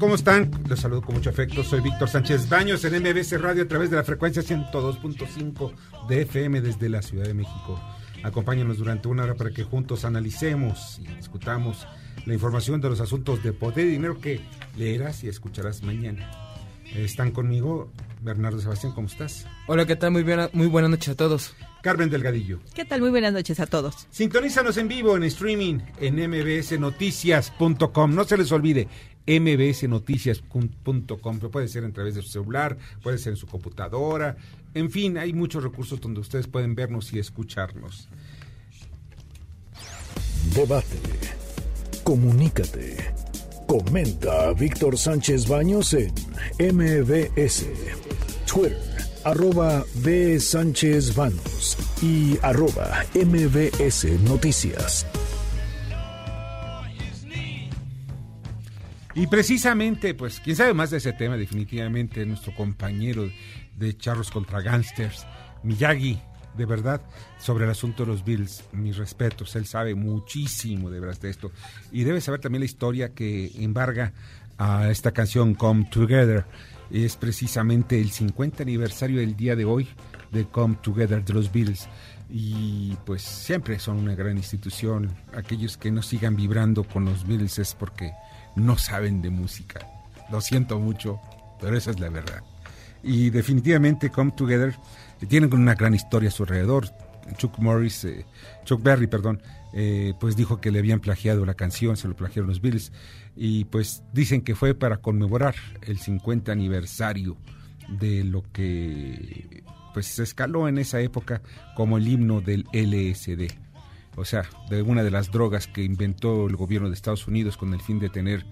[0.00, 0.50] ¿Cómo están?
[0.66, 1.62] Les saludo con mucho afecto.
[1.62, 5.72] Soy Víctor Sánchez Baños en MBC Radio a través de la frecuencia 102.5
[6.08, 7.78] de FM desde la Ciudad de México.
[8.22, 11.86] Acompáñanos durante una hora para que juntos analicemos y discutamos
[12.24, 14.40] la información de los asuntos de poder y dinero que
[14.78, 16.30] leerás y escucharás mañana.
[16.94, 19.46] Están conmigo Bernardo Sebastián, ¿cómo estás?
[19.66, 20.12] Hola, ¿qué tal?
[20.12, 21.54] Muy, bien, muy buenas noches a todos.
[21.82, 22.60] Carmen Delgadillo.
[22.74, 23.00] ¿Qué tal?
[23.00, 24.06] Muy buenas noches a todos.
[24.10, 28.14] Sintonízanos en vivo en streaming en mbsnoticias.com.
[28.14, 28.88] No se les olvide,
[29.38, 31.38] mbsnoticias.com.
[31.50, 34.36] Puede ser a través de su celular, puede ser en su computadora.
[34.74, 38.08] En fin, hay muchos recursos donde ustedes pueden vernos y escucharnos.
[40.54, 40.96] Debate.
[42.02, 42.96] Comunícate.
[43.66, 46.12] Comenta a Víctor Sánchez Baños en
[46.58, 47.66] MBS.
[48.52, 48.76] Twitter,
[49.22, 50.40] arroba B.
[50.40, 55.06] Sánchez Baños y arroba MBS Noticias.
[59.14, 63.28] Y precisamente, pues, quien sabe más de ese tema, definitivamente, nuestro compañero
[63.76, 65.26] de Charros contra Gangsters,
[65.64, 66.20] Miyagi,
[66.56, 67.00] de verdad,
[67.38, 68.64] sobre el asunto de los Bills.
[68.72, 71.50] Mis respetos, él sabe muchísimo de verdad de esto.
[71.90, 74.12] Y debe saber también la historia que embarga
[74.58, 76.44] a esta canción Come Together.
[76.90, 79.88] Es precisamente el 50 aniversario del día de hoy
[80.32, 81.88] de Come Together de los Bills.
[82.28, 85.10] Y pues siempre son una gran institución.
[85.34, 88.12] Aquellos que no sigan vibrando con los Bills es porque
[88.64, 89.86] no saben de música.
[90.30, 91.20] Lo siento mucho,
[91.60, 92.42] pero esa es la verdad.
[93.02, 94.74] Y definitivamente Come Together
[95.28, 96.88] tienen una gran historia a su alrededor.
[97.36, 98.26] Chuck Morris, eh,
[98.64, 99.40] Chuck Berry, perdón,
[99.72, 102.92] eh, pues dijo que le habían plagiado la canción, se lo plagiaron los Bills,
[103.36, 107.36] y pues dicen que fue para conmemorar el 50 aniversario
[108.00, 109.62] de lo que
[109.94, 111.42] pues se escaló en esa época
[111.76, 113.69] como el himno del LSD
[114.20, 117.72] o sea, de una de las drogas que inventó el gobierno de Estados Unidos con
[117.74, 118.44] el fin de tener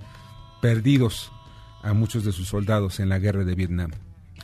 [0.63, 1.31] perdidos
[1.83, 3.91] a muchos de sus soldados en la guerra de Vietnam.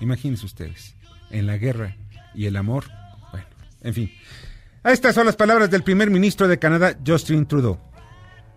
[0.01, 0.95] Imagínense ustedes,
[1.31, 1.97] en la guerra
[2.35, 2.85] y el amor,
[3.33, 3.47] bueno,
[3.81, 4.13] en fin.
[4.85, 7.79] Estas son las palabras del primer ministro de Canadá, Justin Trudeau.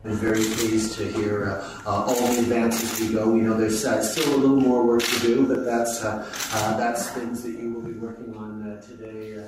[0.03, 3.29] I'm very pleased to hear uh, uh, all the advances we go.
[3.29, 6.23] We know there's uh, still a little more work to do, but that's uh,
[6.53, 9.43] uh, that's things that you will be working on uh, today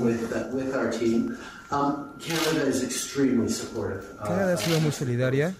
[0.00, 1.36] with with our team.
[1.70, 4.02] Um, Canada is extremely supportive.
[4.24, 5.54] Canadá ha sido muy solidaria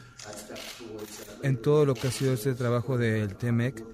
[1.43, 3.85] en todo lo que ha sido este trabajo del TMEC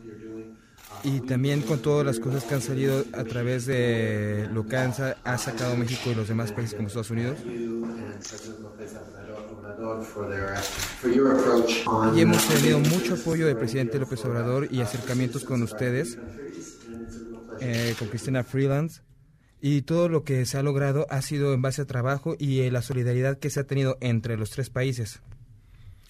[1.03, 4.93] y también con todas las cosas que han salido a través de lo que han,
[5.25, 7.37] ha sacado México y los demás países como Estados Unidos.
[12.15, 16.17] Y hemos tenido mucho apoyo del presidente López Obrador y acercamientos con ustedes,
[17.61, 19.03] eh, con Cristina Freelance.
[19.67, 22.71] Y todo lo que se ha logrado ha sido en base a trabajo y eh,
[22.71, 25.23] la solidaridad que se ha tenido entre los tres países.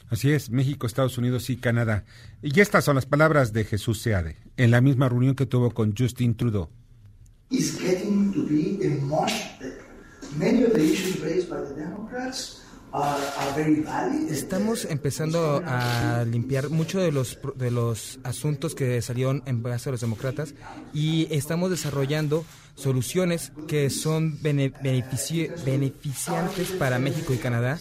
[0.09, 2.05] Así es, México, Estados Unidos y Canadá.
[2.43, 5.95] Y estas son las palabras de Jesús Seade en la misma reunión que tuvo con
[5.97, 6.69] Justin Trudeau.
[14.31, 19.93] Estamos empezando a limpiar muchos de los, de los asuntos que salieron en base a
[19.93, 20.55] los demócratas
[20.93, 22.45] y estamos desarrollando
[22.77, 27.81] soluciones que son beneficiantes para México y Canadá.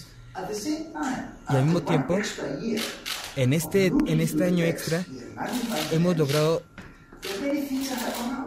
[1.49, 2.17] Y al mismo tiempo,
[3.35, 5.05] en este, en este año extra,
[5.91, 6.63] hemos logrado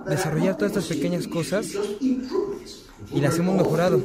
[0.08, 1.68] desarrollar todas estas pequeñas cosas
[3.12, 4.00] y las hemos mejorado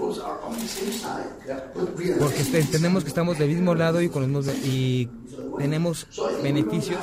[2.19, 5.09] porque este, entendemos que estamos del mismo lado y con los y
[5.57, 6.07] tenemos
[6.43, 6.99] beneficios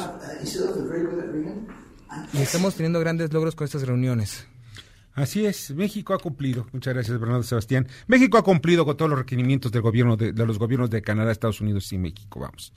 [2.33, 4.47] y estamos teniendo grandes logros con estas reuniones.
[5.15, 6.69] Así es, México ha cumplido.
[6.73, 7.89] Muchas gracias, Bernardo Sebastián.
[8.07, 11.33] México ha cumplido con todos los requerimientos del gobierno de, de los gobiernos de Canadá,
[11.33, 12.39] Estados Unidos y México.
[12.39, 12.73] Vamos.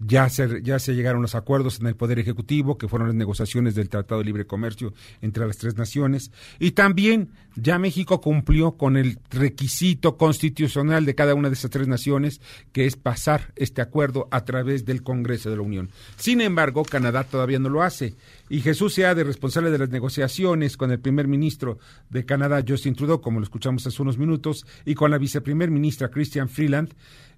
[0.00, 3.74] Ya se, ya se llegaron los acuerdos en el Poder Ejecutivo, que fueron las negociaciones
[3.74, 4.92] del Tratado de Libre Comercio
[5.22, 6.32] entre las tres naciones.
[6.58, 11.86] Y también ya México cumplió con el requisito constitucional de cada una de esas tres
[11.86, 12.40] naciones,
[12.72, 15.90] que es pasar este acuerdo a través del Congreso de la Unión.
[16.16, 18.14] Sin embargo, Canadá todavía no lo hace.
[18.48, 21.78] Y Jesús sea de responsable de las negociaciones con el primer ministro
[22.10, 26.10] de Canadá, Justin Trudeau, como lo escuchamos hace unos minutos, y con la viceprimer ministra
[26.10, 26.92] Christian Freeland,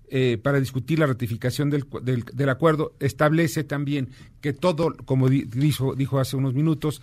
[0.09, 4.11] eh, para discutir la ratificación del, del, del, acuerdo, establece también
[4.41, 7.03] que todo, como dijo, dijo hace unos minutos,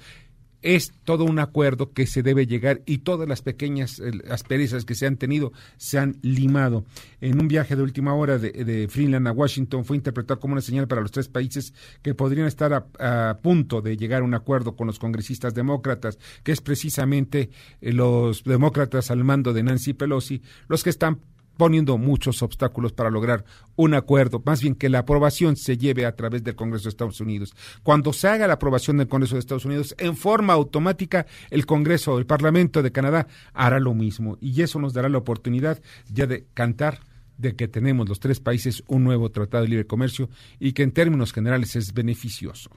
[0.64, 5.06] es todo un acuerdo que se debe llegar y todas las pequeñas asperezas que se
[5.06, 6.86] han tenido se han limado.
[7.20, 10.88] En un viaje de última hora de, de a Washington fue interpretado como una señal
[10.88, 14.76] para los tres países que podrían estar a, a punto de llegar a un acuerdo
[14.76, 17.50] con los congresistas demócratas, que es precisamente
[17.82, 21.20] eh, los demócratas al mando de Nancy Pelosi, los que están
[21.58, 23.46] poniendo muchos obstáculos para lograr
[23.76, 27.22] un acuerdo, más bien que la aprobación se lleve a través del Congreso de Estados
[27.22, 27.56] Unidos.
[27.84, 32.18] Cuando se haga la aprobación del Congreso de Estados Unidos, en forma automática, el Congreso,
[32.18, 36.46] el Parlamento de Canadá hará lo mismo y eso nos dará la oportunidad ya de
[36.54, 37.00] cantar
[37.38, 40.30] de que tenemos los tres países un nuevo tratado de libre comercio
[40.60, 42.70] y que en términos generales es beneficioso.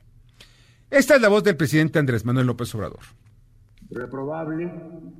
[0.90, 3.00] Esta es la voz del presidente Andrés Manuel López Obrador
[3.90, 4.72] reprobable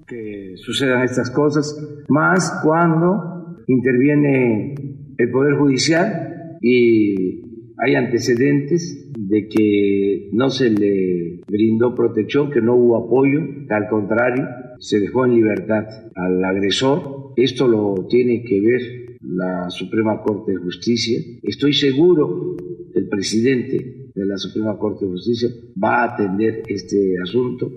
[0.07, 1.77] que sucedan estas cosas,
[2.09, 4.75] más cuando interviene
[5.19, 7.43] el Poder Judicial y
[7.79, 13.89] hay antecedentes de que no se le brindó protección, que no hubo apoyo, que al
[13.89, 14.47] contrario
[14.79, 15.85] se dejó en libertad
[16.15, 17.33] al agresor.
[17.37, 18.81] Esto lo tiene que ver
[19.23, 21.19] la Suprema Corte de Justicia.
[21.43, 22.57] Estoy seguro
[22.95, 25.51] el presidente de la Suprema Corte de Justicia
[25.83, 27.71] va a atender este asunto.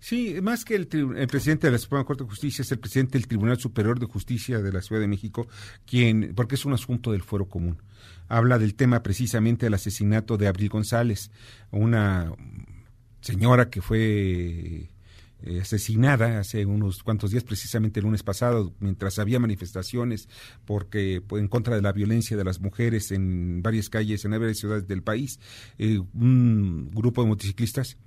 [0.00, 3.18] Sí, más que el, el, presidente de la Suprema Corte de Justicia es el presidente
[3.18, 5.46] del Tribunal Superior de Justicia de la Ciudad de México,
[5.86, 7.82] quien, porque es un asunto del fuero común.
[8.26, 11.30] Habla del tema precisamente del asesinato de Abril González,
[11.70, 12.32] una
[13.20, 14.88] señora que fue
[15.42, 20.28] eh, asesinada hace unos cuantos días, precisamente el lunes pasado, mientras había manifestaciones
[20.64, 24.88] porque en contra de la violencia de las mujeres en varias calles, en varias ciudades
[24.88, 25.40] del país,
[25.78, 27.98] eh, un grupo de motociclistas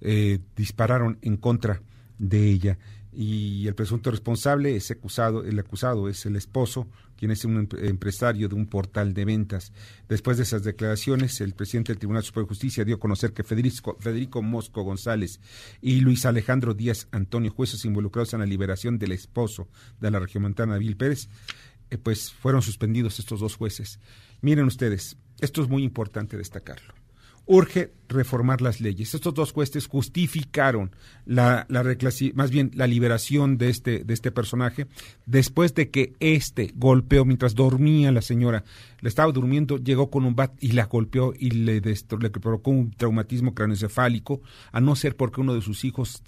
[0.00, 1.82] eh, dispararon en contra
[2.18, 2.78] de ella
[3.20, 6.86] y el presunto responsable es acusado, el acusado es el esposo,
[7.16, 9.72] quien es un empresario de un portal de ventas.
[10.08, 13.42] Después de esas declaraciones, el presidente del Tribunal Superior de Justicia dio a conocer que
[13.42, 15.40] Federico, Federico Mosco González
[15.80, 19.68] y Luis Alejandro Díaz Antonio, jueces involucrados en la liberación del esposo
[20.00, 21.28] de la regiomontana Vil Pérez,
[21.90, 23.98] eh, pues fueron suspendidos estos dos jueces.
[24.42, 26.94] Miren ustedes, esto es muy importante destacarlo
[27.48, 29.14] urge reformar las leyes.
[29.14, 31.82] Estos dos jueces justificaron la, la
[32.34, 34.86] más bien la liberación de este, de este personaje
[35.26, 38.64] después de que este golpeó mientras dormía la señora.
[39.00, 42.90] Le estaba durmiendo, llegó con un bat y la golpeó y le, le provocó un
[42.92, 46.22] traumatismo craneoencefálico, a no ser porque uno de sus hijos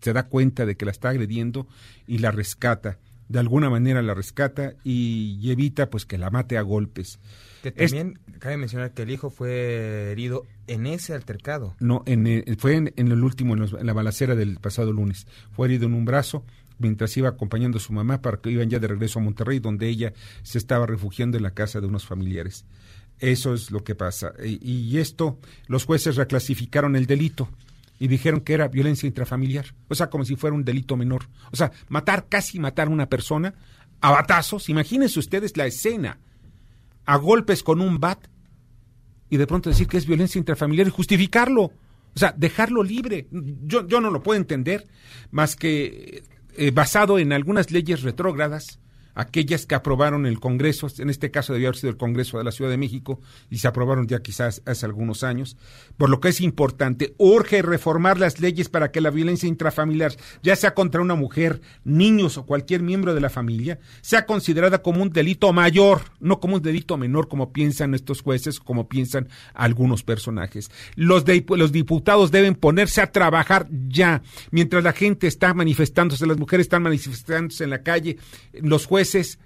[0.00, 1.68] se da cuenta de que la está agrediendo
[2.06, 2.98] y la rescata.
[3.28, 7.20] De alguna manera la rescata y evita pues que la mate a golpes.
[7.64, 11.74] Que también es, cabe mencionar que el hijo fue herido en ese altercado.
[11.80, 14.92] No, en el, fue en, en, el último, en, los, en, la balacera del pasado
[14.92, 15.26] lunes.
[15.52, 16.44] Fue herido en un brazo
[16.78, 19.88] mientras iba acompañando a su mamá para que iban ya de regreso a Monterrey, donde
[19.88, 20.12] ella
[20.42, 22.66] se estaba refugiando en la casa de unos familiares.
[23.18, 24.34] Eso es lo que pasa.
[24.44, 27.48] Y, y esto, los jueces reclasificaron el delito
[27.98, 29.74] y dijeron que era violencia intrafamiliar.
[29.88, 31.30] O sea, como si fuera un delito menor.
[31.50, 33.54] O sea, matar, casi matar a una persona
[34.02, 34.68] a batazos.
[34.68, 36.18] Imagínense ustedes la escena
[37.06, 38.26] a golpes con un bat
[39.30, 41.62] y de pronto decir que es violencia intrafamiliar y justificarlo.
[41.62, 43.26] O sea, dejarlo libre.
[43.30, 44.86] Yo, yo no lo puedo entender
[45.32, 46.22] más que
[46.56, 48.78] eh, basado en algunas leyes retrógradas
[49.14, 52.52] aquellas que aprobaron el Congreso, en este caso debió haber sido el Congreso de la
[52.52, 55.56] Ciudad de México, y se aprobaron ya quizás hace algunos años,
[55.96, 60.56] por lo que es importante, urge reformar las leyes para que la violencia intrafamiliar, ya
[60.56, 65.10] sea contra una mujer, niños o cualquier miembro de la familia, sea considerada como un
[65.10, 70.70] delito mayor, no como un delito menor como piensan estos jueces, como piensan algunos personajes.
[70.96, 76.38] Los, de, los diputados deben ponerse a trabajar ya, mientras la gente está manifestándose, las
[76.38, 78.18] mujeres están manifestándose en la calle,
[78.52, 79.03] los jueces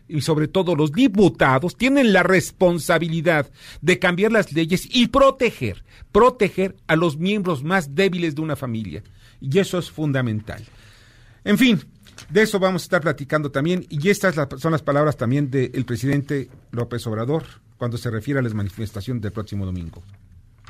[0.08, 3.50] y sobre todo los diputados tienen la responsabilidad
[3.80, 9.02] de cambiar las leyes y proteger, proteger a los miembros más débiles de una familia.
[9.40, 10.62] Y eso es fundamental.
[11.44, 11.80] En fin,
[12.30, 16.48] de eso vamos a estar platicando también y estas son las palabras también del presidente
[16.72, 17.44] López Obrador
[17.76, 20.02] cuando se refiere a las manifestaciones del próximo domingo.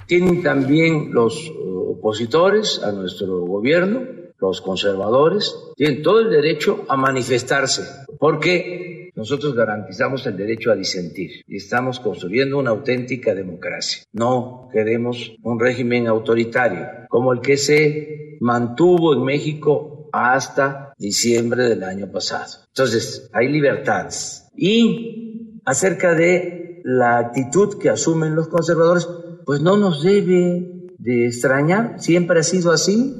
[0.06, 7.82] Tienen también los opositores a nuestro gobierno Los conservadores tienen todo el derecho a manifestarse,
[8.18, 14.04] porque nosotros garantizamos el derecho a disentir y estamos construyendo una auténtica democracia.
[14.12, 21.82] No queremos un régimen autoritario como el que se mantuvo en México hasta diciembre del
[21.82, 22.64] año pasado.
[22.68, 24.48] Entonces, hay libertades.
[24.56, 29.08] Y acerca de la actitud que asumen los conservadores,
[29.44, 33.16] pues no nos debe de extrañar, siempre ha sido así.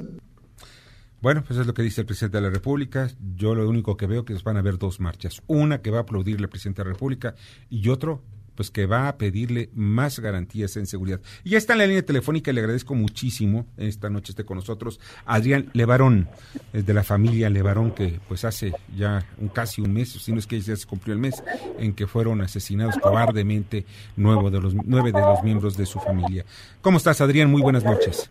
[1.21, 3.09] Bueno, pues es lo que dice el presidente de la República.
[3.35, 5.41] Yo lo único que veo que van a haber dos marchas.
[5.47, 7.35] Una que va a aplaudirle al presidente de la República
[7.69, 8.21] y otro
[8.59, 11.21] pues que va a pedirle más garantías en seguridad.
[11.45, 14.99] Y ya está en la línea telefónica, le agradezco muchísimo esta noche esté con nosotros
[15.25, 16.27] Adrián Levarón,
[16.73, 20.45] de la familia Levarón, que pues hace ya un, casi un mes, si no es
[20.45, 21.41] que ya se cumplió el mes,
[21.77, 23.85] en que fueron asesinados cobardemente
[24.17, 26.43] nueve de los, nueve de los miembros de su familia.
[26.81, 27.49] ¿Cómo estás, Adrián?
[27.49, 28.29] Muy buenas noches.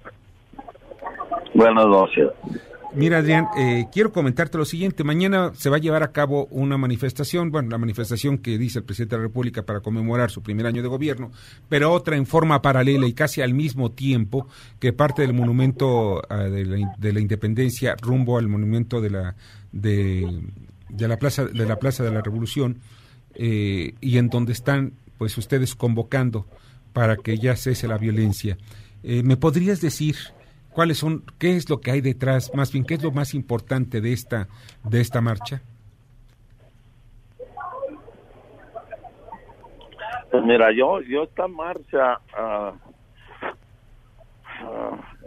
[1.54, 2.28] Buenas noches.
[2.94, 5.04] Mira, Adrián, eh, quiero comentarte lo siguiente.
[5.04, 8.84] Mañana se va a llevar a cabo una manifestación, bueno, la manifestación que dice el
[8.84, 11.30] presidente de la República para conmemorar su primer año de gobierno,
[11.68, 16.50] pero otra en forma paralela y casi al mismo tiempo que parte del monumento uh,
[16.50, 19.36] de, la, de, la, Independencia rumbo al monumento de la
[19.70, 20.42] de,
[20.88, 22.78] de la plaza de la Plaza de la Revolución
[23.34, 26.46] eh, y en donde están, pues, ustedes convocando
[26.92, 28.58] para que ya cese la violencia.
[29.04, 30.16] Eh, ¿Me podrías decir?
[30.78, 34.00] Cuáles son, qué es lo que hay detrás, más bien qué es lo más importante
[34.00, 34.46] de esta
[34.84, 35.60] de esta marcha.
[40.30, 42.74] Pues mira, yo yo esta marcha, uh,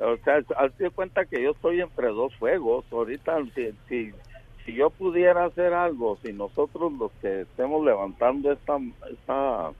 [0.01, 2.85] o sea, hazte cuenta que yo estoy entre dos fuegos.
[2.89, 4.13] Ahorita, si, si,
[4.63, 8.77] si yo pudiera hacer algo, si nosotros los que estemos levantando esta
[9.11, 9.71] esta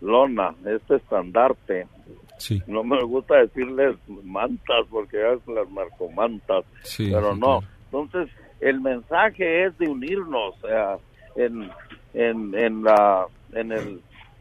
[0.00, 1.88] lona, este estandarte,
[2.38, 2.62] Sí.
[2.66, 7.60] No me gusta decirles mantas porque es las marcomantas, sí, pero sí, no.
[7.60, 7.74] claro.
[7.84, 10.96] Entonces, el mensaje es de unirnos eh,
[11.36, 11.70] en,
[12.12, 14.00] en, en, la, en el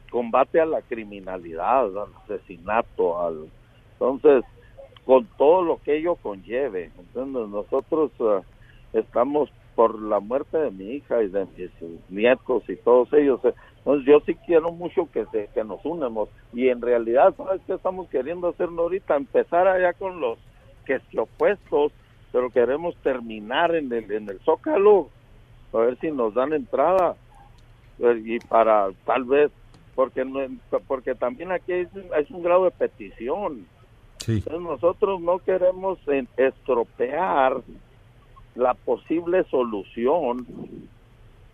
[0.10, 3.48] combate a la criminalidad, al asesinato, al
[3.94, 4.44] entonces
[5.06, 6.92] con todo lo que ello conlleve.
[6.98, 8.42] Entonces, nosotros uh,
[8.94, 11.72] estamos por la muerte de mi hija y de mis
[12.10, 13.40] nietos y todos ellos.
[13.80, 17.74] Entonces yo sí quiero mucho que se, que nos unamos y en realidad sabes qué
[17.74, 20.38] estamos queriendo hacer ahorita empezar allá con los
[20.86, 21.92] que se opuestos
[22.34, 25.10] pero queremos terminar en el en el zócalo
[25.72, 27.16] a ver si nos dan entrada
[28.00, 29.52] y para tal vez
[29.96, 30.40] porque no,
[30.88, 33.66] porque también aquí es, es un grado de petición
[34.18, 34.34] sí.
[34.34, 36.00] entonces nosotros no queremos
[36.36, 37.62] estropear
[38.56, 40.46] la posible solución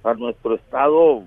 [0.04, 1.24] a nuestro estado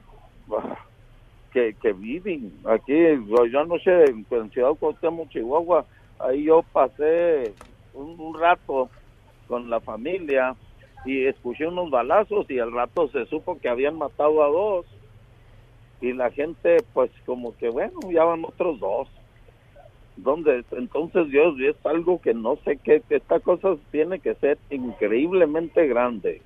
[1.52, 2.94] que, que viven aquí.
[3.28, 5.84] Yo, yo anoche en, en Ciudad Cuauhtémoc, Chihuahua,
[6.18, 7.54] ahí yo pasé
[7.94, 8.88] un, un, rato
[9.48, 10.56] con la familia
[11.04, 14.86] y escuché unos balazos y al rato se supo que habían matado a dos
[16.00, 19.08] y la gente pues como que bueno, ya van otros dos.
[20.16, 25.86] Donde entonces yo es algo que no sé qué, esta cosa tiene que ser increíblemente
[25.86, 26.42] grande.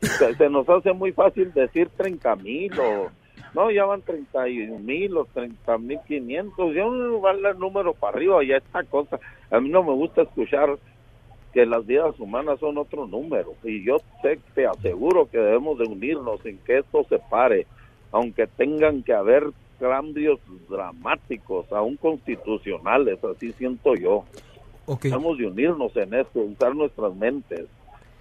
[0.00, 3.10] Se, nos hace muy fácil decir 30 mil o
[3.54, 8.16] no, ya van 31 mil o 30 mil 500, ya no va el número para
[8.16, 9.20] arriba, ya esta cosa.
[9.50, 10.76] A mí no me gusta escuchar
[11.52, 15.84] que las vidas humanas son otro número y yo sé, te aseguro que debemos de
[15.84, 17.68] unirnos en que esto se pare,
[18.10, 19.44] aunque tengan que haber
[19.78, 20.38] cambios
[20.68, 24.24] dramáticos, aún constitucionales, así siento yo.
[24.86, 25.10] Okay.
[25.10, 27.66] Debemos de unirnos en esto, usar nuestras mentes.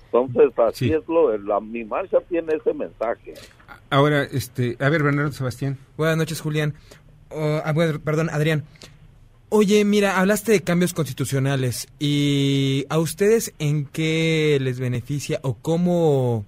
[0.05, 0.93] Entonces, así Sí.
[0.93, 3.33] es lo, la, mi marcha tiene ese mensaje.
[3.89, 5.77] Ahora, este, a ver, Bernardo Sebastián.
[5.97, 6.75] Buenas noches, Julián.
[7.29, 8.63] Oh, ah, bueno, perdón, Adrián.
[9.49, 16.45] Oye, mira, hablaste de cambios constitucionales y a ustedes en qué les beneficia o cómo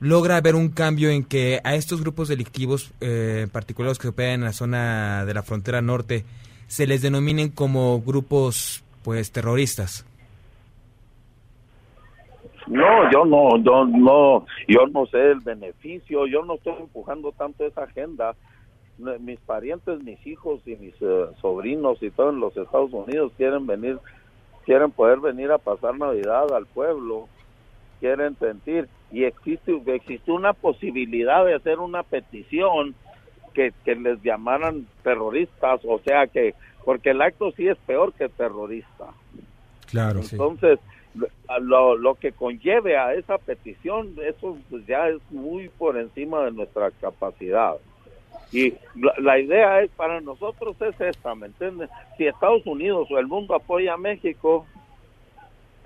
[0.00, 4.08] logra haber un cambio en que a estos grupos delictivos, eh, en particular los que
[4.08, 6.24] operan en la zona de la frontera norte,
[6.66, 10.04] se les denominen como grupos, pues, terroristas.
[12.66, 17.64] No, yo no, yo no, yo no sé el beneficio, yo no estoy empujando tanto
[17.64, 18.34] esa agenda.
[19.20, 23.66] Mis parientes, mis hijos y mis uh, sobrinos y todos en los Estados Unidos quieren
[23.66, 23.98] venir,
[24.66, 27.28] quieren poder venir a pasar Navidad al pueblo,
[28.00, 32.94] quieren sentir y existe existe una posibilidad de hacer una petición
[33.54, 38.28] que, que les llamaran terroristas, o sea que porque el acto sí es peor que
[38.28, 39.06] terrorista.
[39.86, 40.78] Claro, Entonces,
[41.12, 41.20] sí.
[41.60, 46.52] lo, lo que conlleve a esa petición, eso pues ya es muy por encima de
[46.52, 47.74] nuestra capacidad.
[48.52, 51.90] Y la, la, idea es para nosotros es esta, ¿me entiendes?
[52.16, 54.66] Si Estados Unidos o el mundo apoya a México,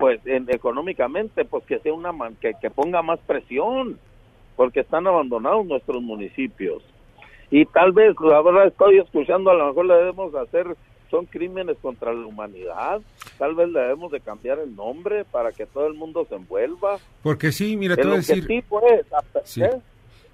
[0.03, 3.97] pues en, económicamente, pues que sea una man- que, que ponga más presión,
[4.57, 6.83] porque están abandonados nuestros municipios.
[7.49, 10.75] Y tal vez, ahora estoy escuchando, a lo mejor le debemos hacer,
[11.09, 12.99] son crímenes contra la humanidad,
[13.37, 16.97] tal vez le debemos de cambiar el nombre para que todo el mundo se envuelva.
[17.21, 19.05] Porque sí, mira, te voy a decir, sí, pues,
[19.45, 19.63] Sí.
[19.63, 19.71] ¿eh?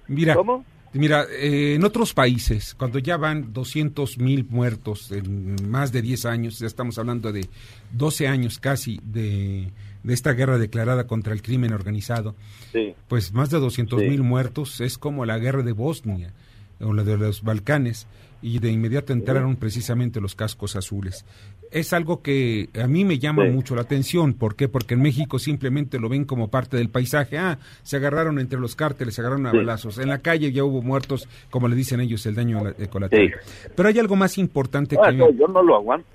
[0.08, 0.64] mira, ¿Cómo?
[0.92, 6.26] Mira, eh, en otros países, cuando ya van 200 mil muertos en más de 10
[6.26, 7.48] años, ya estamos hablando de
[7.92, 9.70] 12 años casi de,
[10.02, 12.34] de esta guerra declarada contra el crimen organizado,
[12.72, 12.94] Sí.
[13.06, 14.08] pues más de 200 Sí.
[14.08, 16.32] mil muertos es como la guerra de Bosnia
[16.80, 18.08] o la de los Balcanes
[18.42, 21.24] y de inmediato entraron precisamente los cascos azules.
[21.70, 23.50] Es algo que a mí me llama Sí.
[23.52, 24.34] mucho la atención.
[24.34, 24.68] ¿Por qué?
[24.68, 27.38] Porque en México simplemente lo ven como parte del paisaje.
[27.38, 29.56] Ah, se agarraron entre los cárteles, se agarraron a Sí.
[29.58, 29.98] balazos.
[29.98, 33.32] En la calle ya hubo muertos, como le dicen ellos, el daño eh, colateral.
[33.76, 35.16] Pero hay algo más importante Ah, que...
[35.16, 36.06] no, yo no lo aguanto.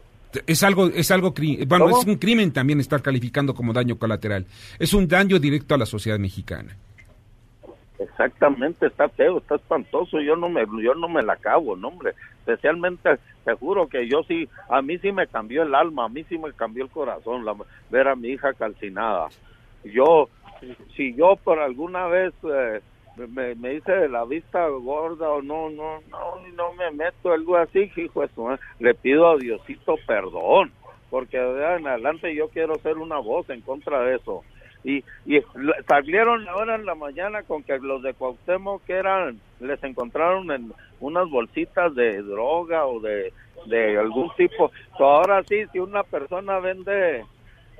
[0.47, 1.33] Es algo, es algo,
[1.65, 2.01] bueno, ¿Cómo?
[2.01, 4.45] es un crimen también estar calificando como daño colateral.
[4.77, 6.75] Es un daño directo a la sociedad mexicana.
[7.97, 12.13] Exactamente, está feo, está espantoso, yo no me yo no me la acabo, no hombre,
[12.39, 16.25] especialmente te juro que yo sí, a mí sí me cambió el alma, a mí
[16.25, 17.55] sí me cambió el corazón la-
[17.89, 19.29] ver a mi hija calcinada.
[19.85, 20.29] Yo,
[20.97, 22.81] si yo por alguna vez eh,
[23.15, 27.89] me, me hice la vista gorda o no, no, no, no me meto algo así,
[27.95, 30.73] hijo madre, le pido a Diosito perdón,
[31.09, 34.43] porque de adelante yo quiero ser una voz en contra de eso
[34.85, 35.41] y, y
[35.87, 40.71] salieron ahora en la mañana con que los de Cuauhtémoc que eran les encontraron en
[40.99, 43.33] unas bolsitas de droga o de,
[43.65, 44.71] de algún tipo.
[44.95, 47.25] So, ahora sí si una persona vende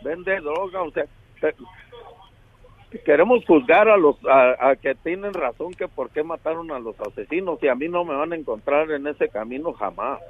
[0.04, 1.06] vende droga o sea
[3.06, 7.00] queremos juzgar a los a, a que tienen razón que por qué mataron a los
[7.00, 10.22] asesinos y a mí no me van a encontrar en ese camino jamás.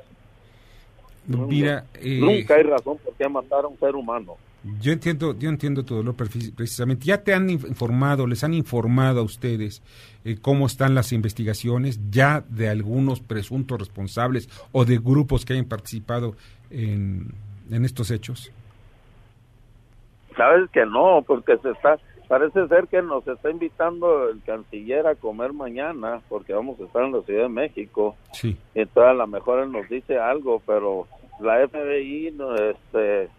[1.26, 4.36] Mira, eh, nunca hay razón por qué matar a un ser humano
[4.82, 7.06] Yo entiendo, yo entiendo tu dolor precis- precisamente.
[7.06, 9.84] Ya te han inf- informado, les han informado a ustedes
[10.24, 15.66] eh, cómo están las investigaciones ya de algunos presuntos responsables o de grupos que hayan
[15.66, 16.36] participado
[16.72, 17.28] en,
[17.70, 18.52] en estos hechos.
[20.36, 25.16] Sabes que no, porque se está, parece ser que nos está invitando el canciller a
[25.16, 28.16] comer mañana, porque vamos a estar en la Ciudad de México.
[28.34, 28.58] Sí.
[28.74, 31.08] Entonces a lo mejor él nos dice algo, pero
[31.40, 33.30] la FBI, no, este,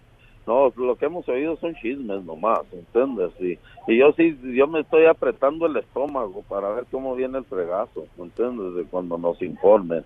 [0.47, 3.33] no, lo que hemos oído son chismes nomás, ¿entiendes?
[3.41, 3.59] Y,
[3.91, 8.07] y yo sí, yo me estoy apretando el estómago para ver cómo viene el fregazo,
[8.19, 8.75] ¿entiendes?
[8.75, 10.05] De cuando nos informen,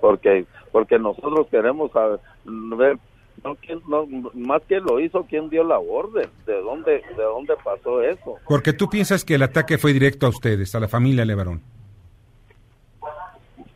[0.00, 2.98] porque, porque nosotros queremos saber, ver
[3.44, 3.56] no,
[3.88, 8.36] no, más que lo hizo, quién dio la orden, de dónde, de dónde pasó eso.
[8.48, 11.60] Porque tú piensas que el ataque fue directo a ustedes, a la familia Levarón.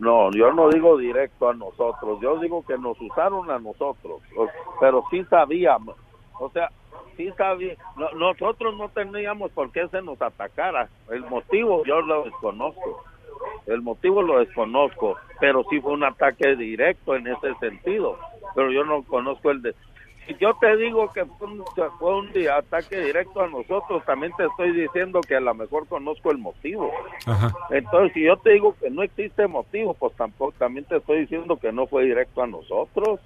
[0.00, 4.22] No, yo no digo directo a nosotros, yo digo que nos usaron a nosotros,
[4.80, 5.94] pero sí sabíamos,
[6.38, 6.70] o sea,
[7.18, 7.76] sí sabíamos,
[8.14, 13.04] nosotros no teníamos por qué se nos atacara, el motivo yo lo desconozco,
[13.66, 18.16] el motivo lo desconozco, pero sí fue un ataque directo en ese sentido,
[18.54, 19.74] pero yo no conozco el de...
[20.30, 21.64] Si yo te digo que fue un,
[21.98, 26.38] fue ataque directo a nosotros, también te estoy diciendo que a lo mejor conozco el
[26.38, 26.92] motivo.
[27.26, 27.52] Ajá.
[27.70, 31.56] Entonces, si yo te digo que no existe motivo, pues tampoco también te estoy diciendo
[31.56, 33.18] que no fue directo a nosotros.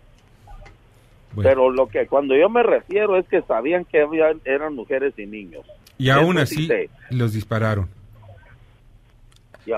[1.34, 1.50] Bueno.
[1.50, 5.26] Pero lo que cuando yo me refiero es que sabían que había, eran mujeres y
[5.26, 5.66] niños.
[5.98, 6.68] Y aún Eso así
[7.10, 7.88] los dispararon.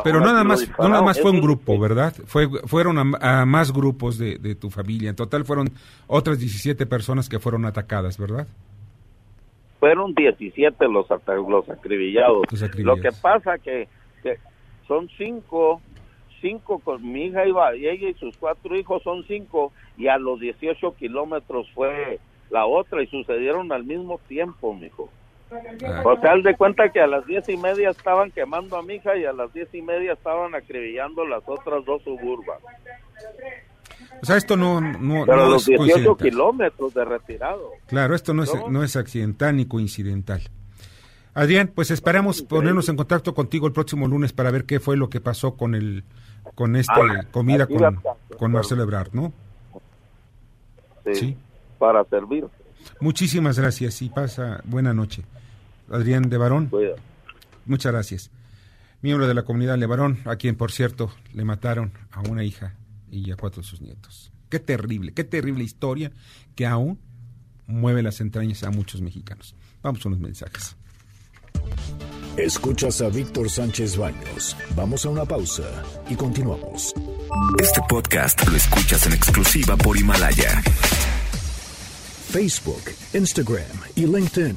[0.02, 1.78] Pero nada más, no nada más fue un grupo.
[1.78, 2.14] ¿verdad?
[2.26, 5.10] Fue, fueron a, a más grupos de, de tu familia.
[5.10, 5.70] En total fueron
[6.06, 8.46] otras 17 personas que fueron atacadas, ¿verdad?
[9.78, 12.44] Fueron 17 los, los acribillados.
[12.50, 12.98] Los acribillados.
[12.98, 13.88] Lo que pasa que,
[14.22, 14.38] que
[14.88, 15.80] son cinco,
[16.40, 20.18] cinco con mi hija iba, y ella y sus cuatro hijos son cinco, y a
[20.18, 22.18] los 18 kilómetros fue
[22.50, 25.10] la otra, y sucedieron al mismo tiempo, mijo.
[25.50, 28.82] Ah, O sea, haz de cuenta que a las diez y media estaban quemando a
[28.82, 32.58] mi hija y a las diez y media estaban acribillando las otras dos suburbas.
[34.22, 36.16] o sea, esto no, no, Pero no los es 18 coincidental.
[36.30, 37.70] kilómetros de retirado.
[37.86, 40.42] Claro, esto no es, no es accidental ni coincidental.
[41.34, 45.10] Adrián, pues esperamos ponernos en contacto contigo el próximo lunes para ver qué fue lo
[45.10, 46.02] que pasó con el
[46.54, 48.00] con esta Ah, comida con,
[48.38, 48.52] con.
[48.52, 49.32] Marcelo Ebrard, ¿no?
[51.04, 51.36] Sí, Sí.
[51.78, 52.46] Para servir.
[53.00, 55.22] Muchísimas gracias y pasa buena noche.
[55.90, 56.94] Adrián de Barón, Cuida.
[57.64, 58.30] muchas gracias.
[59.02, 62.74] Miembro de la comunidad Levarón, a quien por cierto le mataron a una hija
[63.10, 64.32] y a cuatro de sus nietos.
[64.48, 66.12] Qué terrible, qué terrible historia
[66.54, 66.98] que aún
[67.66, 69.54] mueve las entrañas a muchos mexicanos.
[69.82, 70.76] Vamos a unos mensajes.
[72.36, 74.56] Escuchas a Víctor Sánchez Baños.
[74.74, 75.64] Vamos a una pausa
[76.08, 76.94] y continuamos.
[77.58, 80.62] Este podcast lo escuchas en exclusiva por Himalaya.
[82.30, 82.82] Facebook,
[83.14, 84.56] Instagram y LinkedIn.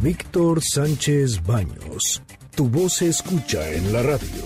[0.00, 2.22] Víctor Sánchez Baños.
[2.54, 4.44] Tu voz se escucha en la radio.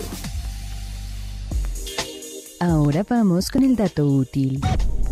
[2.59, 4.59] Ahora vamos con el dato útil.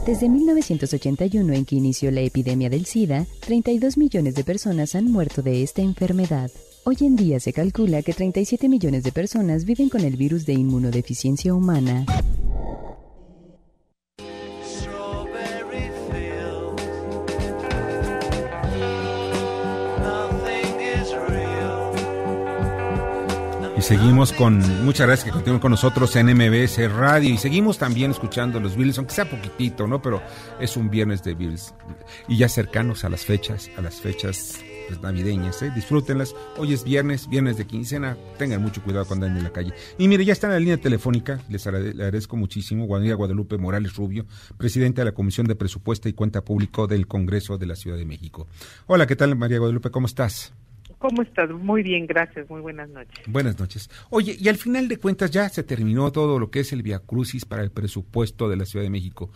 [0.08, 5.43] Desde 1981, en que inició la epidemia del SIDA, 32 millones de personas han muerto
[5.43, 6.49] de esta enfermedad.
[6.86, 10.54] Hoy en día se calcula que 37 millones de personas viven con el virus de
[10.54, 12.08] inmunodeficiencia humana.
[23.82, 28.60] Seguimos con, muchas gracias que continúen con nosotros en MBS Radio y seguimos también escuchando
[28.60, 30.02] los Bills, aunque sea poquitito, ¿no?
[30.02, 30.22] Pero
[30.60, 31.74] es un viernes de Bills
[32.28, 35.72] y ya cercanos a las fechas, a las fechas pues, navideñas, ¿eh?
[35.74, 36.36] Disfrútenlas.
[36.58, 39.74] Hoy es viernes, viernes de quincena, tengan mucho cuidado cuando anden en la calle.
[39.98, 44.26] Y mire, ya está en la línea telefónica, les agradezco muchísimo, Guadalupe Guadalupe Morales Rubio,
[44.58, 48.06] presidente de la Comisión de Presupuesto y Cuenta Público del Congreso de la Ciudad de
[48.06, 48.48] México.
[48.86, 49.89] Hola, ¿qué tal María Guadalupe?
[49.89, 50.54] ¿Cómo estás?
[51.02, 51.50] ¿Cómo estás?
[51.50, 52.48] Muy bien, gracias.
[52.48, 53.26] Muy buenas noches.
[53.26, 53.90] Buenas noches.
[54.12, 57.00] Oye, y al final de cuentas ya se terminó todo lo que es el Via
[57.00, 59.32] Crucis para el presupuesto de la Ciudad de México.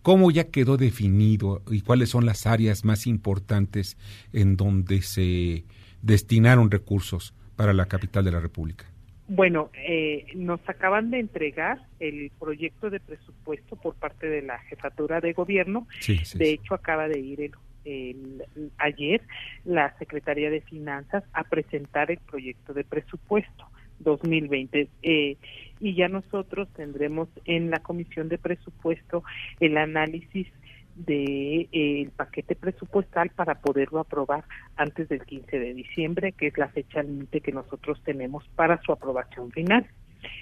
[0.00, 3.98] ¿Cómo ya quedó definido y cuáles son las áreas más importantes
[4.32, 5.64] en donde se
[6.00, 8.86] destinaron recursos para la capital de la República?
[9.28, 15.20] Bueno, eh, nos acaban de entregar el proyecto de presupuesto por parte de la jefatura
[15.20, 15.86] de gobierno.
[16.34, 17.52] de hecho, acaba de ir el
[17.84, 18.44] el,
[18.78, 19.22] ayer
[19.64, 23.66] la Secretaría de Finanzas a presentar el proyecto de presupuesto
[24.00, 25.36] 2020 eh,
[25.78, 29.22] y ya nosotros tendremos en la Comisión de Presupuesto
[29.60, 30.48] el análisis
[30.96, 34.44] de eh, paquete presupuestal para poderlo aprobar
[34.76, 38.92] antes del 15 de diciembre, que es la fecha límite que nosotros tenemos para su
[38.92, 39.86] aprobación final.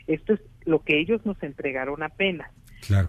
[0.06, 2.50] Esto es lo que ellos nos entregaron apenas.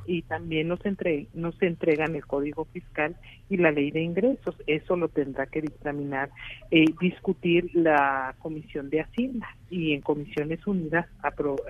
[0.05, 3.15] Y también nos, entre, nos entregan el Código Fiscal
[3.49, 4.55] y la Ley de Ingresos.
[4.67, 6.31] Eso lo tendrá que dictaminar,
[6.71, 9.47] eh, discutir la Comisión de Hacienda.
[9.69, 11.07] Y en Comisiones Unidas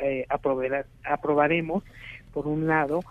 [0.01, 0.25] eh,
[1.03, 1.83] aprobaremos,
[2.33, 3.01] por un lado,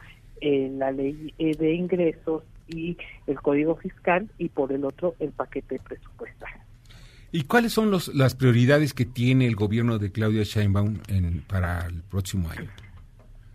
[0.41, 2.97] eh, la Ley de Ingresos y
[3.27, 6.68] el Código Fiscal y por el otro el paquete presupuestal.
[7.31, 11.87] ¿Y cuáles son los, las prioridades que tiene el gobierno de Claudia Sheinbaum en, para
[11.87, 12.71] el próximo año?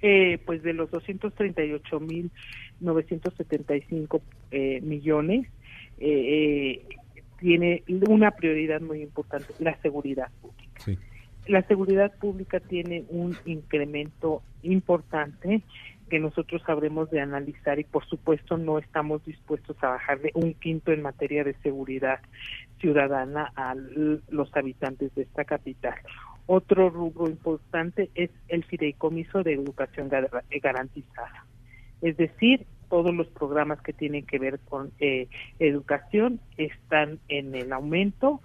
[0.01, 2.29] Eh, pues de los 238 mil
[2.81, 5.47] 975 eh, millones,
[5.99, 6.86] eh,
[7.39, 11.01] tiene una prioridad muy importante, la seguridad pública.
[11.47, 15.62] La seguridad pública tiene un incremento importante
[16.09, 20.53] que nosotros sabremos de analizar y por supuesto no estamos dispuestos a bajar de un
[20.53, 22.19] quinto en materia de seguridad
[22.79, 25.95] ciudadana a los habitantes de esta capital.
[26.45, 30.09] Otro rubro importante es el fideicomiso de educación
[30.61, 31.45] garantizada.
[32.01, 37.71] Es decir, todos los programas que tienen que ver con eh, educación están en el
[37.71, 38.41] aumento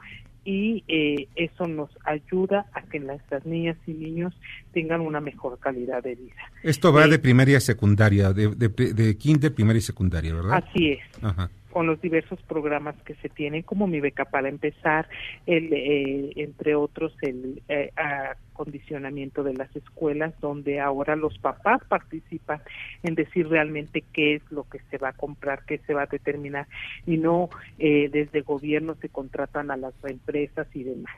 [0.48, 4.32] y eh, eso nos ayuda a que nuestras niñas y niños
[4.72, 6.40] tengan una mejor calidad de vida.
[6.62, 10.64] Esto va de eh, primaria a secundaria, de, de, de, kinder, primaria y secundaria, ¿verdad?
[10.64, 11.00] Así es.
[11.22, 15.08] Ajá con los diversos programas que se tienen, como mi beca para empezar,
[15.46, 22.60] el, eh, entre otros el eh, acondicionamiento de las escuelas, donde ahora los papás participan
[23.04, 26.06] en decir realmente qué es lo que se va a comprar, qué se va a
[26.06, 26.66] determinar,
[27.06, 31.14] y no eh, desde gobierno se contratan a las empresas y demás.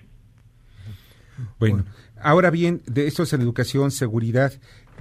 [1.59, 1.85] Bueno,
[2.21, 4.53] ahora bien, de eso es en educación, seguridad.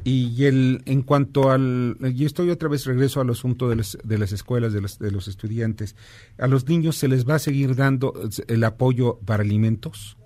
[0.03, 4.31] Y el, en cuanto al, y estoy otra vez regreso al asunto de, de las
[4.31, 5.95] escuelas, de los, de los estudiantes,
[6.37, 8.13] ¿a los niños se les va a seguir dando
[8.47, 10.17] el apoyo para alimentos?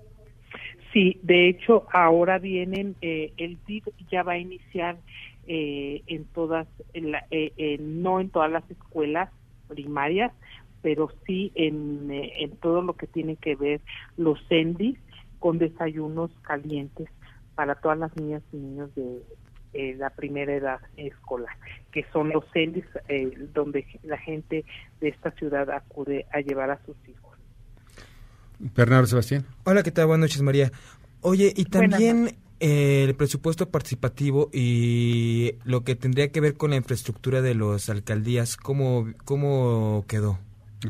[0.92, 4.96] Sí, de hecho ahora vienen, eh, el DIF ya va a iniciar
[5.46, 9.30] eh, en todas, eh, no en todas las escuelas
[9.66, 10.32] primarias,
[10.82, 13.80] pero sí en, en todo lo que tiene que ver
[14.16, 14.98] los CENDIs
[15.40, 17.08] con desayunos calientes
[17.56, 19.20] para todas las niñas y niños de,
[19.74, 21.56] eh, la primera edad escolar,
[21.92, 24.64] que son los CELIS eh, donde la gente
[25.00, 27.36] de esta ciudad acude a llevar a sus hijos.
[28.58, 29.44] Bernardo Sebastián.
[29.64, 30.06] Hola, ¿qué tal?
[30.06, 30.70] Buenas noches, María.
[31.20, 36.76] Oye, y también eh, el presupuesto participativo y lo que tendría que ver con la
[36.76, 40.38] infraestructura de las alcaldías, ¿cómo, cómo quedó?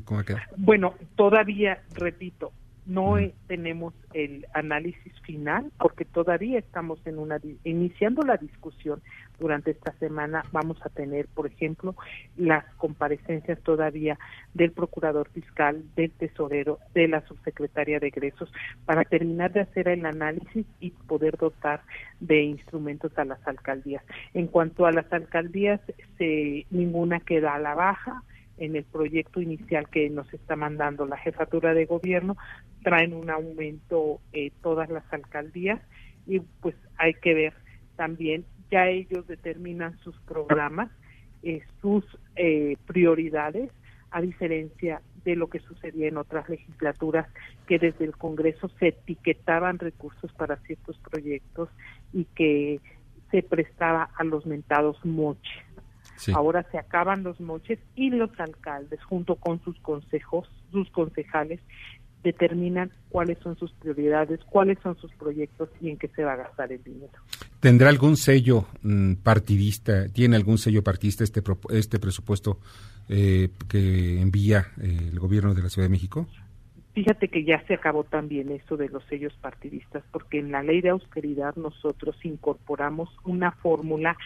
[0.05, 0.39] ¿Cómo quedó?
[0.57, 2.53] Bueno, todavía, repito,
[2.87, 3.17] no
[3.47, 9.03] tenemos el análisis final porque todavía estamos en una iniciando la discusión
[9.39, 10.45] durante esta semana.
[10.53, 11.95] Vamos a tener por ejemplo
[12.37, 14.19] las comparecencias todavía
[14.53, 18.53] del procurador fiscal del tesorero de la subsecretaria de egresos
[18.85, 21.83] para terminar de hacer el análisis y poder dotar
[22.21, 24.05] de instrumentos a las alcaldías.
[24.35, 25.81] En cuanto a las alcaldías
[26.19, 28.23] se, ninguna queda a la baja
[28.59, 32.37] en el proyecto inicial que nos está mandando la jefatura de gobierno,
[32.83, 35.81] traen un aumento eh, todas las alcaldías
[36.27, 37.55] y pues hay que ver
[37.97, 40.91] también, ya ellos determinan sus programas,
[41.43, 42.05] eh, sus
[42.37, 43.71] eh, prioridades,
[44.11, 47.27] a diferencia de lo que sucedía en otras legislaturas,
[47.67, 51.69] que desde el Congreso se etiquetaban recursos para ciertos proyectos
[52.13, 52.81] y que
[53.31, 55.64] se prestaba a los mentados moches.
[56.33, 61.61] Ahora se acaban los moches y los alcaldes, junto con sus consejos, sus concejales,
[62.25, 66.37] determinan cuáles son sus prioridades, cuáles son sus proyectos y en qué se va a
[66.37, 67.13] gastar el dinero.
[67.61, 72.59] ¿Tendrá algún sello mm, partidista, tiene algún sello partidista este, este presupuesto
[73.09, 76.27] eh, que envía eh, el gobierno de la Ciudad de México?
[76.95, 80.81] Fíjate que ya se acabó también eso de los sellos partidistas, porque en la ley
[80.81, 84.17] de austeridad nosotros incorporamos una fórmula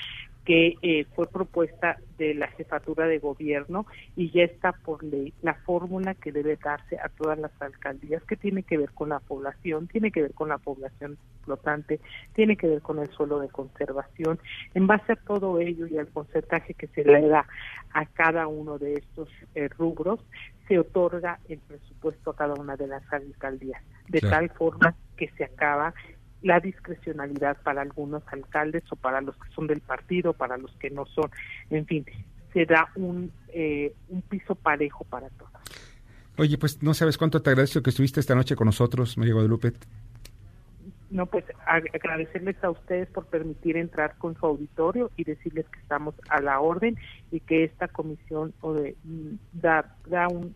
[0.48, 3.84] que eh, fue propuesta de la jefatura de gobierno
[4.16, 5.34] y ya está por ley.
[5.42, 9.20] La fórmula que debe darse a todas las alcaldías que tiene que ver con la
[9.20, 12.00] población, tiene que ver con la población flotante,
[12.32, 14.38] tiene que ver con el suelo de conservación.
[14.72, 17.46] En base a todo ello y al porcentaje que se le da
[17.92, 20.24] a cada uno de estos eh, rubros,
[20.66, 25.44] se otorga el presupuesto a cada una de las alcaldías, de tal forma que se
[25.44, 25.92] acaba
[26.42, 30.90] la discrecionalidad para algunos alcaldes o para los que son del partido, para los que
[30.90, 31.30] no son,
[31.70, 32.06] en fin,
[32.52, 35.52] se da un, eh, un piso parejo para todos.
[36.36, 39.72] Oye, pues no sabes cuánto te agradezco que estuviste esta noche con nosotros, María Guadalupe.
[41.10, 46.14] No, pues agradecerles a ustedes por permitir entrar con su auditorio y decirles que estamos
[46.28, 46.96] a la orden
[47.32, 48.94] y que esta comisión o de,
[49.54, 50.54] da, da un,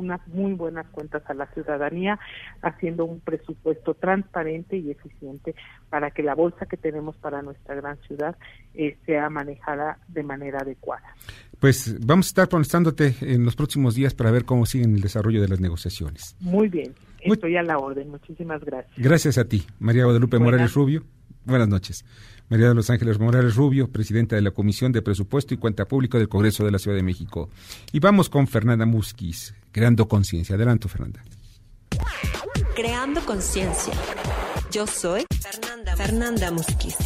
[0.00, 2.18] unas muy buenas cuentas a la ciudadanía,
[2.62, 5.54] haciendo un presupuesto transparente y eficiente
[5.90, 8.36] para que la bolsa que tenemos para nuestra gran ciudad
[8.74, 11.14] eh, sea manejada de manera adecuada.
[11.58, 15.42] Pues vamos a estar conectándote en los próximos días para ver cómo siguen el desarrollo
[15.42, 16.36] de las negociaciones.
[16.40, 18.10] Muy bien, estoy a la orden.
[18.10, 18.96] Muchísimas gracias.
[18.96, 21.04] Gracias a ti, María Guadalupe Morales Rubio.
[21.44, 22.04] Buenas noches.
[22.50, 26.18] María de los Ángeles Morales Rubio, presidenta de la Comisión de Presupuesto y Cuenta Pública
[26.18, 27.48] del Congreso de la Ciudad de México.
[27.92, 30.56] Y vamos con Fernanda Musquiz, Creando Conciencia.
[30.56, 31.22] Adelante, Fernanda.
[32.74, 33.94] Creando Conciencia.
[34.72, 36.96] Yo soy Fernanda, Fernanda Musquiz.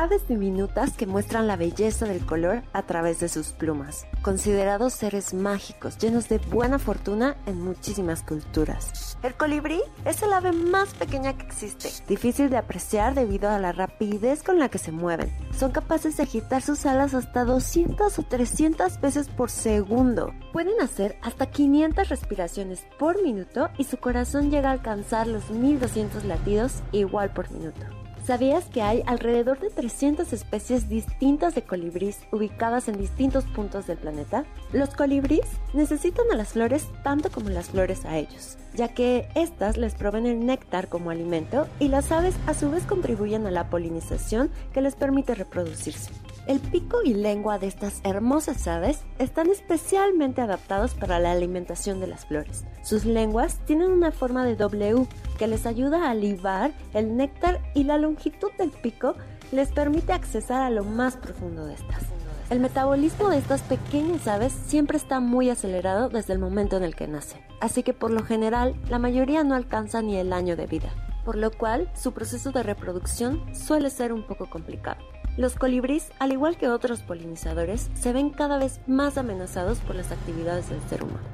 [0.00, 5.34] Aves diminutas que muestran la belleza del color a través de sus plumas, considerados seres
[5.34, 9.18] mágicos llenos de buena fortuna en muchísimas culturas.
[9.22, 13.72] El colibrí es el ave más pequeña que existe, difícil de apreciar debido a la
[13.72, 15.30] rapidez con la que se mueven.
[15.54, 20.32] Son capaces de agitar sus alas hasta 200 o 300 veces por segundo.
[20.54, 26.24] Pueden hacer hasta 500 respiraciones por minuto y su corazón llega a alcanzar los 1200
[26.24, 27.99] latidos igual por minuto.
[28.30, 33.98] ¿Sabías que hay alrededor de 300 especies distintas de colibríes ubicadas en distintos puntos del
[33.98, 34.44] planeta?
[34.72, 39.76] Los colibríes necesitan a las flores tanto como las flores a ellos, ya que éstas
[39.78, 43.68] les proveen el néctar como alimento y las aves a su vez contribuyen a la
[43.68, 46.12] polinización que les permite reproducirse.
[46.50, 52.08] El pico y lengua de estas hermosas aves están especialmente adaptados para la alimentación de
[52.08, 52.64] las flores.
[52.82, 55.06] Sus lenguas tienen una forma de W
[55.38, 59.14] que les ayuda a libar el néctar y la longitud del pico
[59.52, 62.02] les permite accesar a lo más profundo de estas.
[62.50, 66.96] El metabolismo de estas pequeñas aves siempre está muy acelerado desde el momento en el
[66.96, 70.66] que nacen, así que por lo general la mayoría no alcanza ni el año de
[70.66, 70.88] vida,
[71.24, 74.98] por lo cual su proceso de reproducción suele ser un poco complicado.
[75.40, 80.12] Los colibríes, al igual que otros polinizadores, se ven cada vez más amenazados por las
[80.12, 81.26] actividades del ser humano.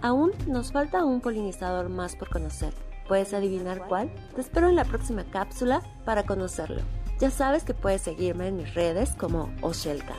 [0.00, 2.72] Aún nos falta un polinizador más por conocer.
[3.06, 4.10] ¿Puedes adivinar cuál?
[4.34, 6.80] Te espero en la próxima cápsula para conocerlo.
[7.20, 10.14] Ya sabes que puedes seguirme en mis redes como Oshelka.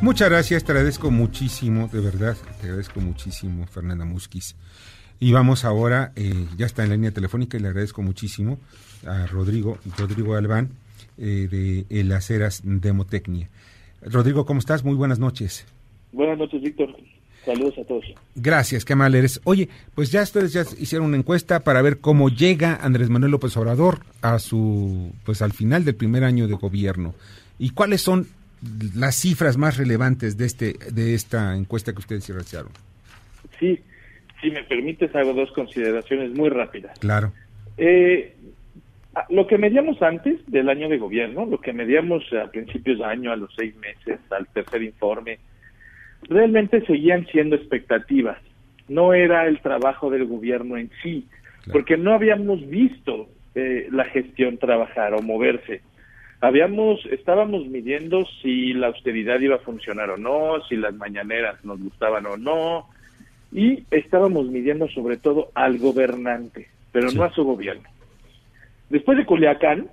[0.00, 4.56] Muchas gracias, te agradezco muchísimo, de verdad, te agradezco muchísimo, Fernanda Musquiz.
[5.20, 8.58] Y vamos ahora, eh, ya está en la línea telefónica y le agradezco muchísimo
[9.06, 10.70] a Rodrigo, Rodrigo Albán,
[11.18, 13.48] eh, de El Aceras Demotecnia.
[14.02, 14.84] Rodrigo, ¿cómo estás?
[14.84, 15.66] Muy buenas noches.
[16.12, 16.94] Buenas noches, Víctor.
[17.44, 18.04] Saludos a todos.
[18.36, 19.40] Gracias, qué mal eres.
[19.44, 23.56] Oye, pues ya ustedes ya hicieron una encuesta para ver cómo llega Andrés Manuel López
[23.56, 27.14] Obrador a su, pues al final del primer año de gobierno.
[27.58, 28.28] ¿Y cuáles son
[28.94, 32.70] las cifras más relevantes de este, de esta encuesta que ustedes realizaron?
[33.58, 33.80] Sí,
[34.40, 36.96] si me permites hago dos consideraciones muy rápidas.
[37.00, 37.32] Claro.
[37.76, 38.36] Eh,
[39.28, 43.30] lo que medíamos antes del año de gobierno, lo que medíamos a principios de año,
[43.30, 45.38] a los seis meses, al tercer informe,
[46.28, 48.38] realmente seguían siendo expectativas.
[48.88, 51.26] No era el trabajo del gobierno en sí,
[51.70, 55.82] porque no habíamos visto eh, la gestión trabajar o moverse.
[56.40, 61.80] habíamos, estábamos midiendo si la austeridad iba a funcionar o no, si las mañaneras nos
[61.80, 62.88] gustaban o no,
[63.52, 67.91] y estábamos midiendo sobre todo al gobernante, pero no a su gobierno.
[68.92, 69.88] Después de Culiacán,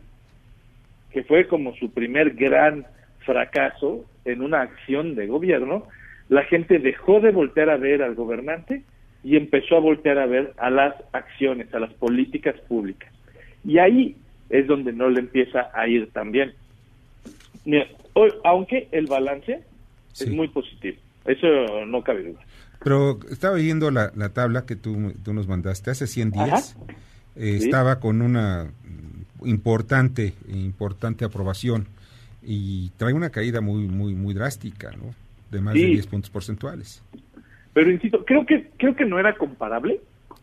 [1.12, 2.86] que fue como su primer gran
[3.26, 5.88] fracaso en una acción de gobierno,
[6.28, 8.84] la gente dejó de voltear a ver al gobernante
[9.24, 13.10] y empezó a voltear a ver a las acciones, a las políticas públicas.
[13.64, 14.18] Y ahí
[14.50, 16.52] es donde no le empieza a ir tan bien.
[17.64, 19.64] Mira, hoy, aunque el balance
[20.12, 22.42] es muy positivo, eso no cabe duda.
[22.84, 26.78] Pero estaba viendo la, la tabla que tú, tú, nos mandaste hace 100 días,
[27.40, 28.72] eh, estaba con una
[29.44, 31.88] importante, importante aprobación
[32.44, 35.16] y trae una caída muy, muy, muy drástica, ¿no?
[35.50, 37.04] De más de 10 puntos porcentuales.
[37.74, 40.02] Pero insisto, creo que, creo que no era comparable,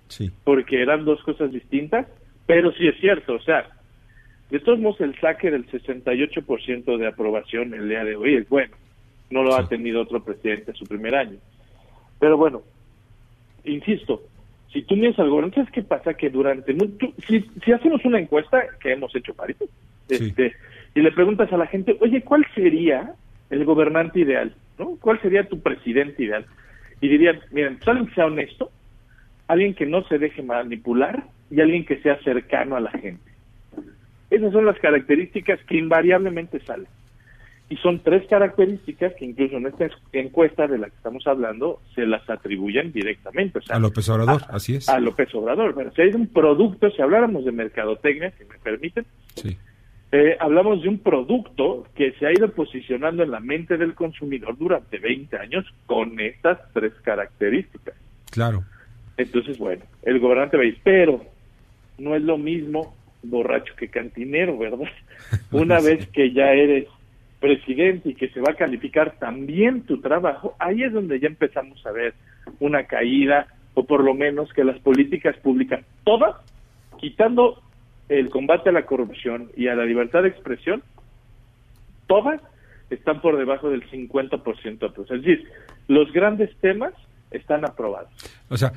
[0.08, 0.30] sí.
[0.42, 2.06] porque eran dos cosas distintas,
[2.46, 3.68] pero sí es cierto, o sea,
[4.50, 8.74] de todos modos, el saque del 68% de aprobación el día de hoy es bueno.
[9.28, 11.38] No lo ha tenido otro presidente en su primer año.
[12.20, 12.62] Pero bueno,
[13.64, 14.22] insisto,
[14.72, 16.14] si tú miras al gobierno, ¿sabes qué pasa?
[16.14, 16.76] Que durante...
[17.26, 19.58] si, si hacemos una encuesta, que hemos hecho varios,
[20.08, 20.52] este,
[20.94, 23.12] y le preguntas a la gente, oye, ¿cuál sería
[23.50, 24.54] el gobernante ideal?
[24.78, 24.96] ¿no?
[25.00, 26.46] ¿Cuál sería tu presidente ideal?
[27.00, 28.70] Y dirían, miren, pues alguien que sea honesto,
[29.48, 33.30] alguien que no se deje manipular y alguien que sea cercano a la gente.
[34.30, 36.88] Esas son las características que invariablemente salen.
[37.68, 42.06] Y son tres características que incluso en esta encuesta de la que estamos hablando se
[42.06, 43.58] las atribuyen directamente.
[43.68, 44.88] a López Obrador, así es.
[44.88, 45.74] A López Obrador.
[45.74, 49.56] Pero si hay un producto, si habláramos de mercadotecnia, si me permiten, sí.
[50.12, 54.56] eh, hablamos de un producto que se ha ido posicionando en la mente del consumidor
[54.56, 57.96] durante 20 años con estas tres características.
[58.30, 58.62] Claro.
[59.16, 61.24] Entonces, bueno, el gobernante va a ir, pero
[61.98, 64.88] no es lo mismo borracho que cantinero, ¿verdad?
[65.50, 66.86] Una vez que ya eres
[67.46, 71.84] presidente y que se va a calificar también tu trabajo, ahí es donde ya empezamos
[71.86, 72.14] a ver
[72.58, 76.34] una caída o por lo menos que las políticas públicas, todas,
[76.98, 77.62] quitando
[78.08, 80.82] el combate a la corrupción y a la libertad de expresión,
[82.08, 82.40] todas
[82.90, 85.02] están por debajo del 50%.
[85.02, 85.48] Es decir,
[85.86, 86.94] los grandes temas
[87.30, 88.10] están aprobados.
[88.48, 88.72] O sea,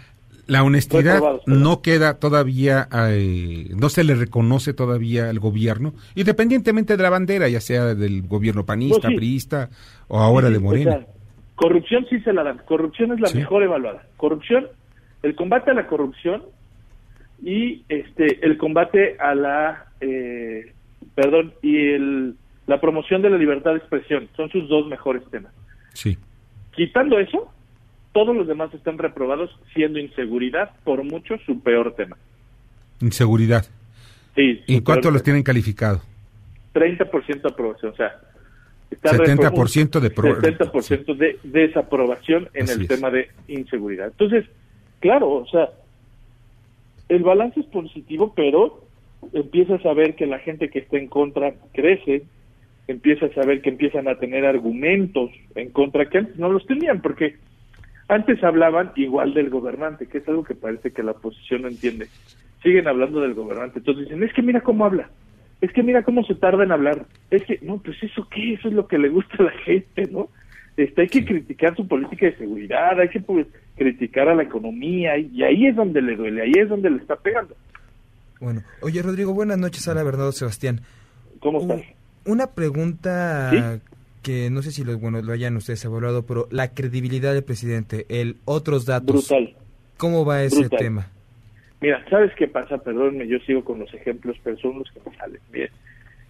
[0.50, 7.04] la honestidad no queda todavía, eh, no se le reconoce todavía al gobierno, independientemente de
[7.04, 9.18] la bandera, ya sea del gobierno panista, Pues sí.
[9.18, 9.70] priista
[10.08, 10.96] o ahora de Morena.
[10.96, 11.08] O sea,
[11.56, 12.58] corrupción sí se la dan.
[12.66, 13.38] Corrupción es la Sí.
[13.38, 14.04] mejor evaluada.
[14.18, 14.68] Corrupción,
[15.24, 16.44] el combate a la corrupción
[17.44, 20.74] y este el combate a la, eh,
[21.16, 22.36] perdón, y el,
[22.68, 25.54] la promoción de la libertad de expresión son sus dos mejores temas.
[25.94, 26.18] Sí.
[26.72, 27.52] Quitando eso,
[28.20, 32.18] todos los demás están reprobados, siendo inseguridad por mucho su peor tema.
[33.00, 33.66] Inseguridad.
[34.36, 36.02] Sí, ¿Y cuánto los tienen calificado?
[36.74, 38.20] 30% de aprobación, o sea,
[38.92, 42.88] está 70% de pro- 70% de desaprobación en Así el es.
[42.90, 44.08] tema de inseguridad.
[44.08, 44.46] Entonces,
[45.00, 45.70] claro, o sea,
[47.08, 48.84] el balance es positivo, pero
[49.34, 52.24] empiezas a ver que la gente que está en contra crece,
[52.90, 57.02] empiezas a ver que empiezan a tener argumentos en contra que antes no los tenían,
[57.02, 57.38] porque
[58.10, 62.08] antes hablaban igual del gobernante, que es algo que parece que la oposición no entiende.
[62.64, 65.10] Siguen hablando del gobernante, entonces dicen, es que mira cómo habla,
[65.62, 68.68] es que mira cómo se tarda en hablar, es que, no, pues eso qué, eso
[68.68, 70.28] es lo que le gusta a la gente, ¿no?
[70.76, 73.46] Este, hay que criticar su política de seguridad, hay que pues,
[73.78, 77.16] criticar a la economía, y, ahí es donde le duele, ahí es donde le está
[77.16, 77.56] pegando.
[78.42, 80.82] Bueno, oye Rodrigo, buenas noches, Hola Bernardo Sebastián.
[81.40, 81.82] ¿Cómo estás?
[82.26, 83.80] Una pregunta
[84.22, 88.06] que no sé si lo, bueno, lo hayan ustedes evaluado, pero la credibilidad del presidente,
[88.10, 89.28] el otros datos.
[89.30, 89.56] Brutal.
[89.98, 90.80] ¿Cómo va ese Brutal.
[90.80, 91.08] tema?
[91.82, 92.78] Mira, ¿sabes qué pasa?
[92.78, 95.70] Perdónme, yo sigo con los ejemplos, pero son los que me salen bien.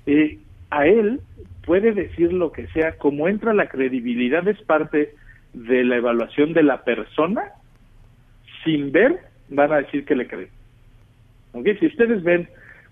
[0.05, 0.37] Eh,
[0.69, 1.21] a él
[1.65, 5.15] puede decir lo que sea, como entra la credibilidad es parte
[5.53, 7.43] de la evaluación de la persona,
[8.63, 10.49] sin ver, van a decir que le creen.
[11.53, 11.67] ¿Ok?
[11.79, 12.47] Si ustedes ven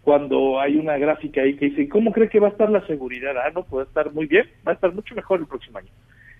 [0.07, 3.35] cuando hay una gráfica ahí que dice, ¿cómo cree que va a estar la seguridad?
[3.45, 5.89] Ah, no, puede estar muy bien, va a estar mucho mejor el próximo año.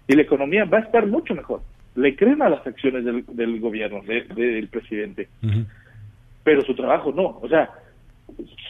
[0.07, 1.59] Y la economía va a estar mucho mejor.
[1.95, 5.27] Le creen a las acciones del, del gobierno, de- del presidente
[6.45, 7.39] pero su trabajo no.
[7.41, 7.69] O sea,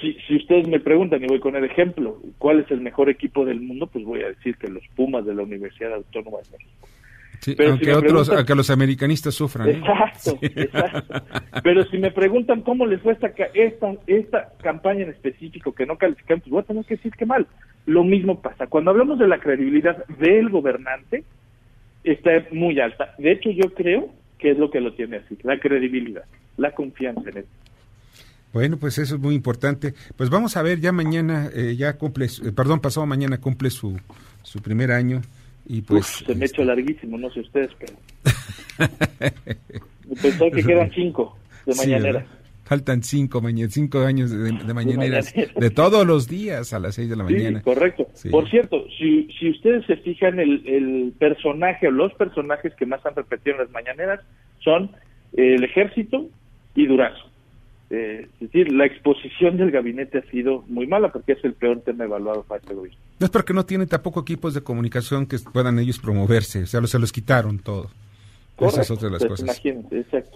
[0.01, 3.45] si, si ustedes me preguntan, y voy con el ejemplo, ¿cuál es el mejor equipo
[3.45, 3.85] del mundo?
[3.85, 6.87] Pues voy a decir que los Pumas de la Universidad Autónoma de México.
[7.39, 9.69] Sí, Pero aunque si me otros, preguntan- aunque los americanistas sufran.
[9.69, 9.71] ¿eh?
[9.79, 11.13] Exacto, exacto.
[11.63, 15.97] Pero si me preguntan cómo les fue esta, esta, esta campaña en específico que no
[15.97, 17.47] califican, pues voy a tener que decir que mal.
[17.85, 18.67] Lo mismo pasa.
[18.67, 21.23] Cuando hablamos de la credibilidad del gobernante,
[22.03, 23.13] está muy alta.
[23.17, 24.09] De hecho, yo creo
[24.39, 26.23] que es lo que lo tiene así, la credibilidad,
[26.57, 27.45] la confianza en él.
[28.53, 29.93] Bueno, pues eso es muy importante.
[30.15, 33.99] Pues vamos a ver, ya mañana, eh, ya cumple, eh, perdón, pasado mañana cumple su,
[34.43, 35.21] su primer año.
[35.68, 37.93] Y pues, se me ha hecho larguísimo, no sé ustedes, pero.
[40.22, 42.26] Pensó que quedan cinco de mañanera.
[42.63, 47.24] Faltan cinco, cinco años de, mañaneras, de todos los días a las seis de la
[47.24, 47.61] mañana.
[47.61, 48.07] correcto.
[48.30, 53.05] Por cierto, si, si ustedes se fijan, el, el personaje o los personajes que más
[53.05, 54.20] han repetido en las mañaneras
[54.59, 54.91] son
[55.34, 56.28] el ejército
[56.76, 57.30] y Durazo.
[57.89, 61.81] Eh, es decir, la exposición del gabinete ha sido muy mala porque es el peor
[61.81, 62.99] tema evaluado para este gobierno.
[63.19, 66.85] No es porque no tiene tampoco equipos de comunicación que puedan ellos promoverse, o sea,
[66.85, 67.89] se los quitaron todo.
[68.59, 69.61] Esa es otra de las pues, cosas.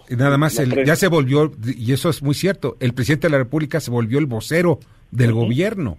[0.08, 3.38] Y nada más, ya se volvió, y eso es muy cierto, el presidente de la
[3.38, 4.78] República se volvió el vocero
[5.10, 5.98] del gobierno,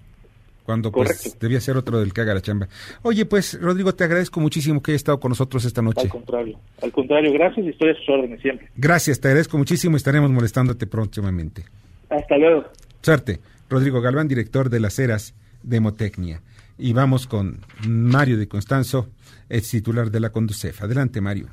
[0.65, 2.67] cuando pues debía ser otro del que haga la chamba.
[3.01, 6.01] Oye, pues, Rodrigo, te agradezco muchísimo que hayas estado con nosotros esta noche.
[6.01, 8.69] Al contrario, al contrario, gracias y estoy a sus órdenes siempre.
[8.75, 11.63] Gracias, te agradezco muchísimo y estaremos molestándote próximamente.
[12.09, 12.65] Hasta luego.
[13.01, 13.39] Suerte.
[13.69, 16.41] Rodrigo Galván, director de las eras de Motecnia.
[16.77, 19.07] Y vamos con Mario de Constanzo,
[19.49, 20.83] ex titular de la Conducef.
[20.83, 21.47] Adelante, Mario.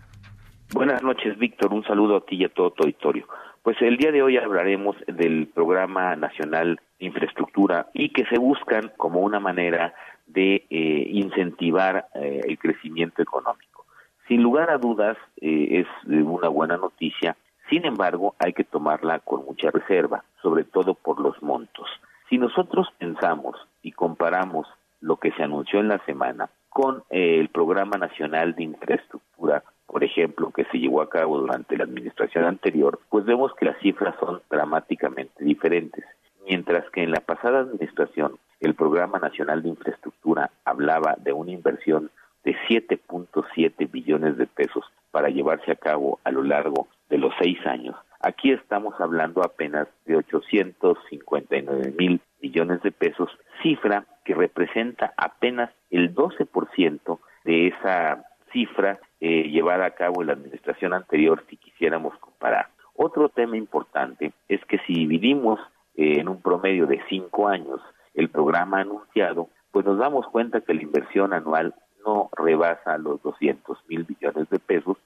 [0.72, 1.72] Buenas noches, Víctor.
[1.72, 3.26] Un saludo a ti y a todo tu auditorio.
[3.70, 8.90] Pues el día de hoy hablaremos del Programa Nacional de Infraestructura y que se buscan
[8.96, 9.94] como una manera
[10.26, 13.86] de eh, incentivar eh, el crecimiento económico.
[14.26, 17.36] Sin lugar a dudas, eh, es una buena noticia.
[17.68, 21.86] Sin embargo, hay que tomarla con mucha reserva, sobre todo por los montos.
[22.28, 24.66] Si nosotros pensamos y comparamos
[25.00, 30.53] lo que se anunció en la semana con el Programa Nacional de Infraestructura por ejemplo,
[30.53, 34.41] que se llevó a cabo durante la administración anterior, pues vemos que las cifras son
[34.49, 36.05] dramáticamente diferentes.
[36.47, 42.11] Mientras que en la pasada administración el Programa Nacional de Infraestructura hablaba de una inversión
[42.45, 47.59] de 7.7 billones de pesos para llevarse a cabo a lo largo de los seis
[47.66, 53.28] años, aquí estamos hablando apenas de 859 mil millones de pesos,
[53.62, 60.32] cifra que representa apenas el 12% de esa cifra eh, llevada a cabo en la
[60.34, 62.68] administración anterior si quisiéramos comparar.
[62.94, 65.60] Otro tema importante es que si dividimos
[65.96, 67.80] eh, en un promedio de cinco años
[68.14, 73.78] el programa anunciado, pues nos damos cuenta que la inversión anual no rebasa los 200
[73.88, 74.96] mil millones de pesos,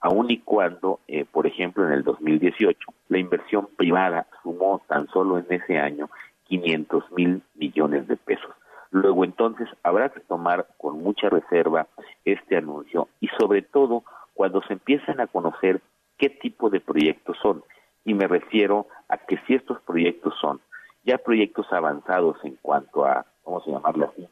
[0.00, 5.38] aun y cuando, eh, por ejemplo, en el 2018, la inversión privada sumó tan solo
[5.38, 6.10] en ese año
[6.44, 8.50] 500 mil millones de pesos.
[8.94, 11.88] Luego entonces habrá que tomar con mucha reserva
[12.24, 15.80] este anuncio y sobre todo cuando se empiezan a conocer
[16.16, 17.64] qué tipo de proyectos son.
[18.04, 20.60] Y me refiero a que si estos proyectos son
[21.02, 24.28] ya proyectos avanzados en cuanto a, vamos a llamarlo así,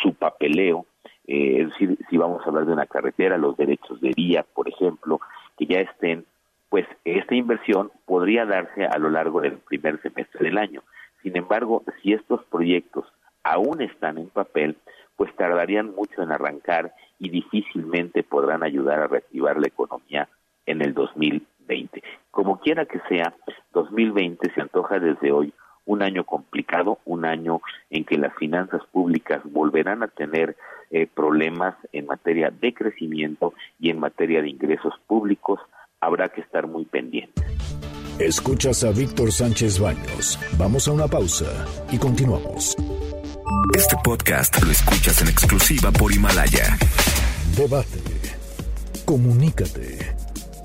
[0.00, 0.86] su papeleo,
[1.26, 4.66] eh, es decir, si vamos a hablar de una carretera, los derechos de vía, por
[4.66, 5.20] ejemplo,
[5.58, 6.24] que ya estén,
[6.70, 10.82] pues esta inversión podría darse a lo largo del primer semestre del año.
[11.22, 13.04] Sin embargo, si estos proyectos
[13.46, 14.76] aún están en papel,
[15.16, 20.28] pues tardarían mucho en arrancar y difícilmente podrán ayudar a reactivar la economía
[20.66, 22.02] en el 2020.
[22.30, 23.34] Como quiera que sea,
[23.72, 29.40] 2020 se antoja desde hoy un año complicado, un año en que las finanzas públicas
[29.44, 30.56] volverán a tener
[30.90, 35.60] eh, problemas en materia de crecimiento y en materia de ingresos públicos.
[36.00, 37.44] Habrá que estar muy pendientes.
[38.18, 40.38] Escuchas a Víctor Sánchez Baños.
[40.58, 42.76] Vamos a una pausa y continuamos.
[43.74, 46.76] Este podcast lo escuchas en exclusiva por Himalaya.
[47.56, 48.00] Debate.
[49.04, 50.14] Comunícate.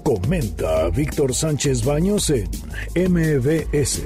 [0.03, 2.49] Comenta a Víctor Sánchez Baños en
[2.95, 4.01] MBS,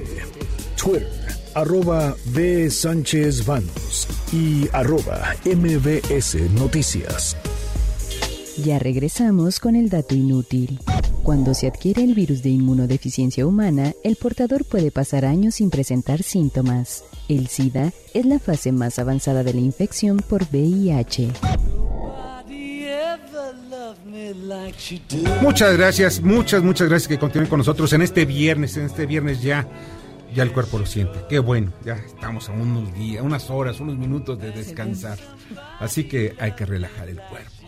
[0.76, 1.08] Twitter,
[1.54, 2.70] arroba B.
[2.70, 7.38] Sánchez Baños y arroba MBS Noticias.
[8.58, 10.80] Ya regresamos con el dato inútil.
[11.26, 16.22] Cuando se adquiere el virus de inmunodeficiencia humana, el portador puede pasar años sin presentar
[16.22, 17.04] síntomas.
[17.28, 21.32] El SIDA es la fase más avanzada de la infección por VIH.
[25.42, 29.42] Muchas gracias, muchas, muchas gracias que continúen con nosotros en este viernes, en este viernes
[29.42, 29.68] ya,
[30.32, 31.22] ya el cuerpo lo siente.
[31.28, 35.18] Qué bueno, ya estamos a unos días, unas horas, unos minutos de descansar.
[35.80, 37.66] Así que hay que relajar el cuerpo.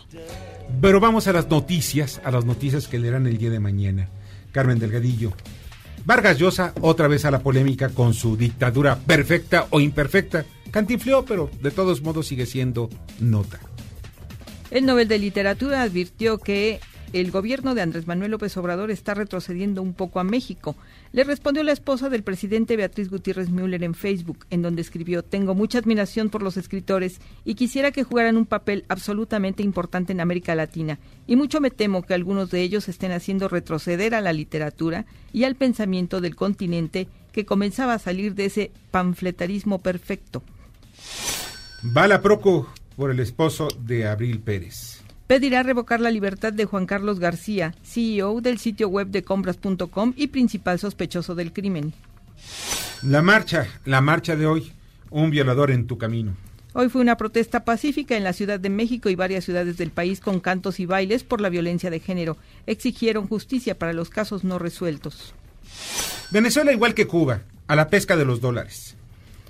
[0.81, 4.09] Pero vamos a las noticias, a las noticias que leerán el día de mañana.
[4.51, 5.33] Carmen Delgadillo,
[6.05, 10.45] Vargas Llosa otra vez a la polémica con su dictadura perfecta o imperfecta.
[10.71, 12.89] Cantinfleó, pero de todos modos sigue siendo
[13.19, 13.59] nota.
[14.71, 16.79] El Nobel de Literatura advirtió que
[17.13, 20.75] el gobierno de Andrés Manuel López Obrador está retrocediendo un poco a México.
[21.13, 25.55] Le respondió la esposa del presidente Beatriz Gutiérrez Müller en Facebook, en donde escribió, tengo
[25.55, 30.55] mucha admiración por los escritores y quisiera que jugaran un papel absolutamente importante en América
[30.55, 35.05] Latina, y mucho me temo que algunos de ellos estén haciendo retroceder a la literatura
[35.33, 40.43] y al pensamiento del continente que comenzaba a salir de ese panfletarismo perfecto.
[41.95, 44.96] Va la Proco por el esposo de Abril Pérez.
[45.27, 50.27] Pedirá revocar la libertad de Juan Carlos García, CEO del sitio web de compras.com y
[50.27, 51.93] principal sospechoso del crimen.
[53.03, 54.71] La marcha, la marcha de hoy,
[55.09, 56.35] un violador en tu camino.
[56.73, 60.19] Hoy fue una protesta pacífica en la Ciudad de México y varias ciudades del país
[60.19, 62.37] con cantos y bailes por la violencia de género.
[62.65, 65.33] Exigieron justicia para los casos no resueltos.
[66.31, 68.96] Venezuela igual que Cuba, a la pesca de los dólares.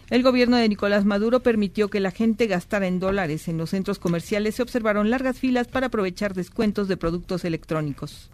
[0.09, 3.49] El gobierno de Nicolás Maduro permitió que la gente gastara en dólares.
[3.49, 8.29] En los centros comerciales se observaron largas filas para aprovechar descuentos de productos electrónicos.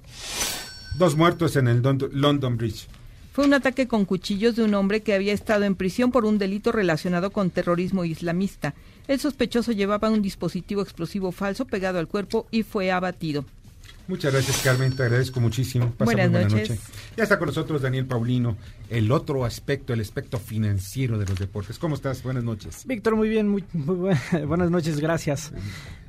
[0.98, 2.88] Dos muertos en el London Bridge.
[3.32, 6.38] Fue un ataque con cuchillos de un hombre que había estado en prisión por un
[6.38, 8.76] delito relacionado con terrorismo islamista.
[9.08, 13.46] El sospechoso llevaba un dispositivo explosivo falso pegado al cuerpo y fue abatido.
[14.08, 14.96] Muchas gracias, Carmen.
[14.96, 15.94] Te agradezco muchísimo.
[15.98, 16.80] buenas, noches.
[17.16, 18.58] Ya está con nosotros Daniel Paulino,
[18.90, 21.80] el otro aspecto, el aspecto financiero de los deportes.
[21.80, 22.22] ¿Cómo estás?
[22.22, 22.86] Buenas noches.
[22.86, 23.48] Víctor, muy bien.
[23.48, 23.64] Muy,
[24.46, 25.00] buenas noches.
[25.00, 25.54] Gracias.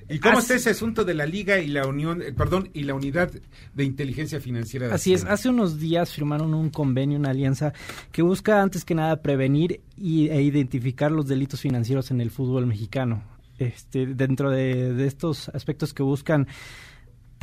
[0.09, 2.95] ¿Y cómo está ese asunto de la Liga y la Unión, eh, perdón, y la
[2.95, 3.31] Unidad
[3.75, 4.89] de Inteligencia Financiera?
[4.89, 7.73] De Así es, hace unos días firmaron un convenio, una alianza
[8.13, 12.67] que busca antes que nada prevenir y, e identificar los delitos financieros en el fútbol
[12.67, 13.23] mexicano.
[13.57, 16.49] Este, dentro de estos aspectos que buscan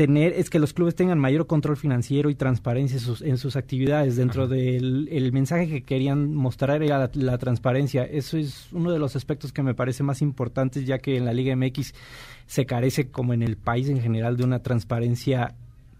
[0.02, 3.56] tener es que los clubes tengan mayor control financiero y transparencia en sus, en sus
[3.56, 4.16] actividades.
[4.16, 8.04] Dentro del el mensaje que querían mostrar era la, transparencia.
[8.04, 11.34] Eso es uno de los aspectos que me parece más importantes, ya que en la
[11.34, 11.94] Liga MX
[12.48, 15.54] se carece, como en el país en general, de una transparencia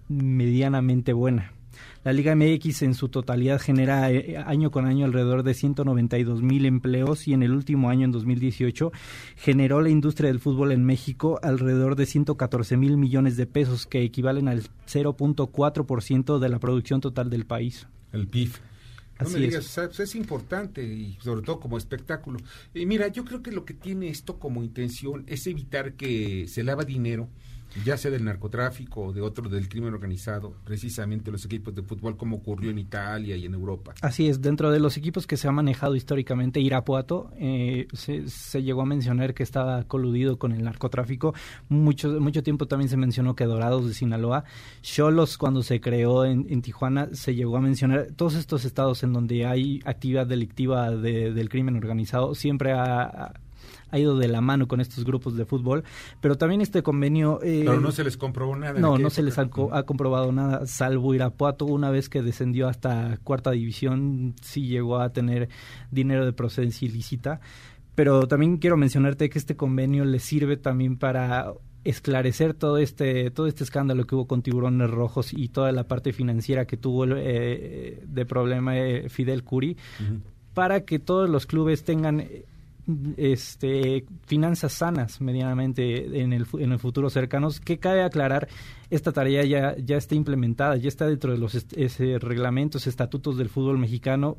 [0.08, 1.52] medianamente buena.
[2.04, 6.66] La Liga MX en su totalidad genera eh, año con año alrededor de 192 mil
[6.66, 8.92] empleos y en el último año, en 2018,
[9.36, 14.02] generó la industria del fútbol en México alrededor de 114 mil millones de pesos, que
[14.02, 17.86] equivalen al 0.4% de la producción total del país.
[18.12, 18.50] El PIB.
[19.20, 20.00] No me digas, es.
[20.00, 22.40] es importante y sobre todo como espectáculo.
[22.74, 26.64] Y mira, yo creo que lo que tiene esto como intención es evitar que se
[26.64, 27.30] lava dinero
[27.86, 32.18] ya sea del narcotráfico o de otro del crimen organizado, precisamente los equipos de fútbol
[32.18, 33.94] como ocurrió en Italia y en Europa.
[34.02, 38.82] Así es, dentro de los equipos que se ha manejado históricamente, Irapuato eh, se, llegó
[38.82, 41.34] a mencionar que estaba coludido con el narcotráfico,
[41.70, 44.44] mucho, mucho tiempo también se mencionó que Dorados de Sinaloa,
[44.82, 49.46] Cholos cuando se creó en, Tijuana se llegó a mencionar, todos estos estados en donde
[49.46, 53.34] hay actividad delictiva del crimen organizado, siempre ha
[53.92, 55.84] ha ido de la mano con estos grupos de fútbol,
[56.20, 57.40] pero también este convenio...
[57.44, 58.80] Eh, pero no se les comprobó nada.
[58.80, 63.52] No, no se les ha, comprobado nada, salvo Irapuato, una vez que descendió hasta cuarta
[63.52, 65.50] división, sí llegó a tener
[65.92, 67.42] dinero de procedencia ilícita.
[67.96, 73.48] Pero también quiero mencionarte que este convenio le sirve también para esclarecer todo este todo
[73.48, 78.04] este escándalo que hubo con tiburones rojos y toda la parte financiera que tuvo eh,
[78.06, 79.78] de problema eh, Fidel Curi
[80.54, 82.28] para que todos los clubes tengan
[83.18, 88.48] este, finanzas sanas medianamente en el, en el futuro cercanos, que cabe aclarar,
[88.90, 91.66] esta tarea ya, ya está implementada, ya está dentro de los
[92.22, 94.38] reglamentos, estatutos del fútbol mexicano,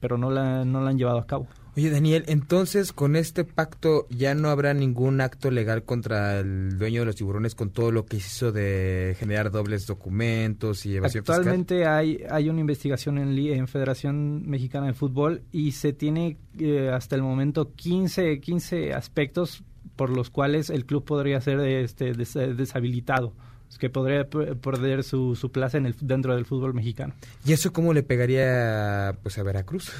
[0.00, 1.46] pero no la, no la han llevado a cabo.
[1.76, 7.00] Oye, Daniel, entonces con este pacto ya no habrá ningún acto legal contra el dueño
[7.00, 11.86] de los tiburones con todo lo que hizo de generar dobles documentos y evasión Actualmente
[11.86, 17.14] hay hay una investigación en, en Federación Mexicana de Fútbol y se tiene eh, hasta
[17.14, 19.62] el momento 15, 15 aspectos
[19.94, 23.32] por los cuales el club podría ser este, deshabilitado
[23.78, 27.14] que podría perder su, su plaza en el, dentro del fútbol mexicano.
[27.44, 29.92] ¿Y eso cómo le pegaría pues a Veracruz?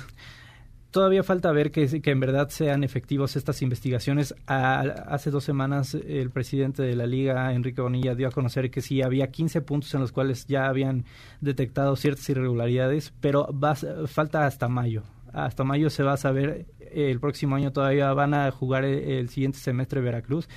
[0.90, 4.34] Todavía falta ver que, que en verdad sean efectivos estas investigaciones.
[4.46, 9.00] hace dos semanas el presidente de la liga, Enrique Bonilla, dio a conocer que sí
[9.00, 11.04] había 15 puntos en los cuales ya habían
[11.40, 15.04] detectado ciertas irregularidades, pero va, falta hasta mayo.
[15.32, 19.58] Hasta mayo se va a saber, el próximo año todavía van a jugar el siguiente
[19.58, 20.48] semestre Veracruz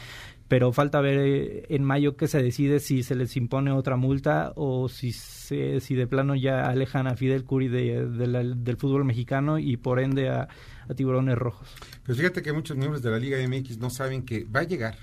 [0.54, 4.54] pero falta ver eh, en mayo qué se decide si se les impone otra multa
[4.56, 9.99] o si si de plano ya alejan a Fidel Curi del fútbol mexicano y por
[9.99, 10.47] ende a,
[10.95, 11.68] tiburones rojos.
[12.06, 14.95] Pues fíjate que muchos miembros de la Liga MX no saben que va a llegar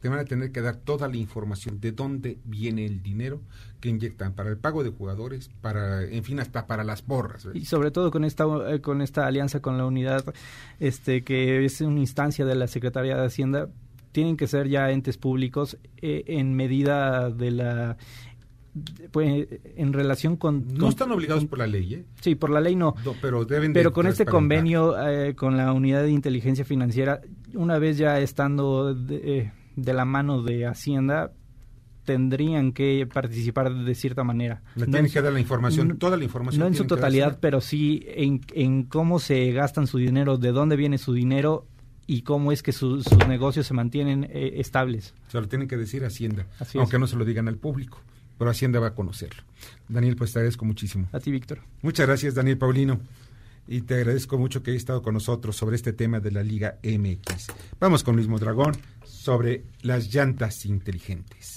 [0.00, 3.40] te van a tener que dar toda la información de dónde viene el dinero
[3.80, 7.48] que inyectan para el pago de jugadores, para, en fin, hasta para las porras.
[7.54, 10.24] Y sobre todo con esta, eh, con esta alianza con la unidad,
[10.78, 13.68] este, que es una instancia de la Secretaría de Hacienda,
[14.16, 17.98] tienen que ser ya entes públicos eh, en medida de la
[19.10, 19.46] pues,
[19.76, 22.04] en relación con no están obligados por la ley ¿eh?
[22.22, 26.02] sí por la ley no, pero deben pero con este convenio eh, con la unidad
[26.02, 27.20] de inteligencia financiera
[27.52, 31.32] una vez ya estando de, la mano de hacienda
[32.06, 34.62] tendrían que participar de cierta manera.
[34.76, 36.60] Le tienen que dar la información, toda la información.
[36.60, 40.76] No en su totalidad, pero sí en, en cómo se gastan su dinero, de dónde
[40.76, 41.66] viene su dinero
[42.06, 45.14] y cómo es que sus negocios se mantienen eh, estables.
[45.28, 48.00] Se lo tienen que decir Hacienda, aunque no se lo digan al público,
[48.38, 49.42] pero Hacienda va a conocerlo.
[49.88, 51.08] Daniel, pues te agradezco muchísimo.
[51.12, 51.60] A ti, Víctor.
[51.82, 53.00] Muchas gracias, Daniel Paulino.
[53.68, 56.78] Y te agradezco mucho que hayas estado con nosotros sobre este tema de la Liga
[56.84, 57.48] MX.
[57.80, 61.55] Vamos con Luis Dragón sobre las llantas inteligentes.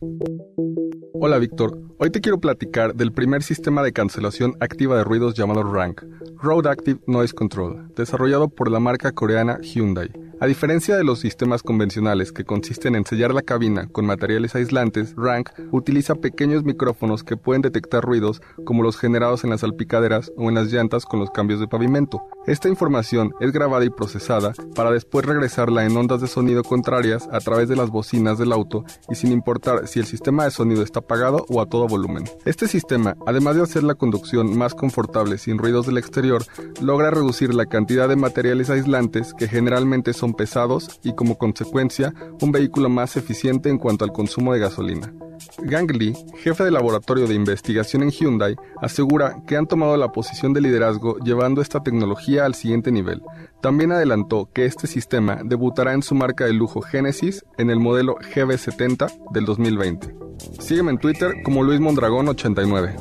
[0.00, 5.64] Hola Víctor, hoy te quiero platicar del primer sistema de cancelación activa de ruidos llamado
[5.64, 6.04] RANK,
[6.36, 10.12] Road Active Noise Control, desarrollado por la marca coreana Hyundai.
[10.40, 15.14] A diferencia de los sistemas convencionales que consisten en sellar la cabina con materiales aislantes,
[15.16, 20.48] Rank utiliza pequeños micrófonos que pueden detectar ruidos como los generados en las salpicaderas o
[20.48, 22.22] en las llantas con los cambios de pavimento.
[22.46, 27.40] Esta información es grabada y procesada para después regresarla en ondas de sonido contrarias a
[27.40, 31.00] través de las bocinas del auto y sin importar si el sistema de sonido está
[31.00, 32.24] apagado o a todo volumen.
[32.44, 36.44] Este sistema, además de hacer la conducción más confortable sin ruidos del exterior,
[36.80, 42.52] logra reducir la cantidad de materiales aislantes que generalmente son pesados y como consecuencia un
[42.52, 45.12] vehículo más eficiente en cuanto al consumo de gasolina.
[45.58, 50.52] Gang Lee, jefe de laboratorio de investigación en Hyundai, asegura que han tomado la posición
[50.52, 53.22] de liderazgo llevando esta tecnología al siguiente nivel.
[53.60, 58.16] También adelantó que este sistema debutará en su marca de lujo Genesis en el modelo
[58.16, 60.14] GB70 del 2020.
[60.60, 62.96] Sígueme en Twitter como Luis Mondragón 89.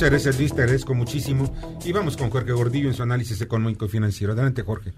[0.00, 1.44] Muchas gracias Luis, te agradezco muchísimo.
[1.84, 4.32] Y vamos con Jorge Gordillo en su análisis económico y financiero.
[4.32, 4.92] Adelante Jorge.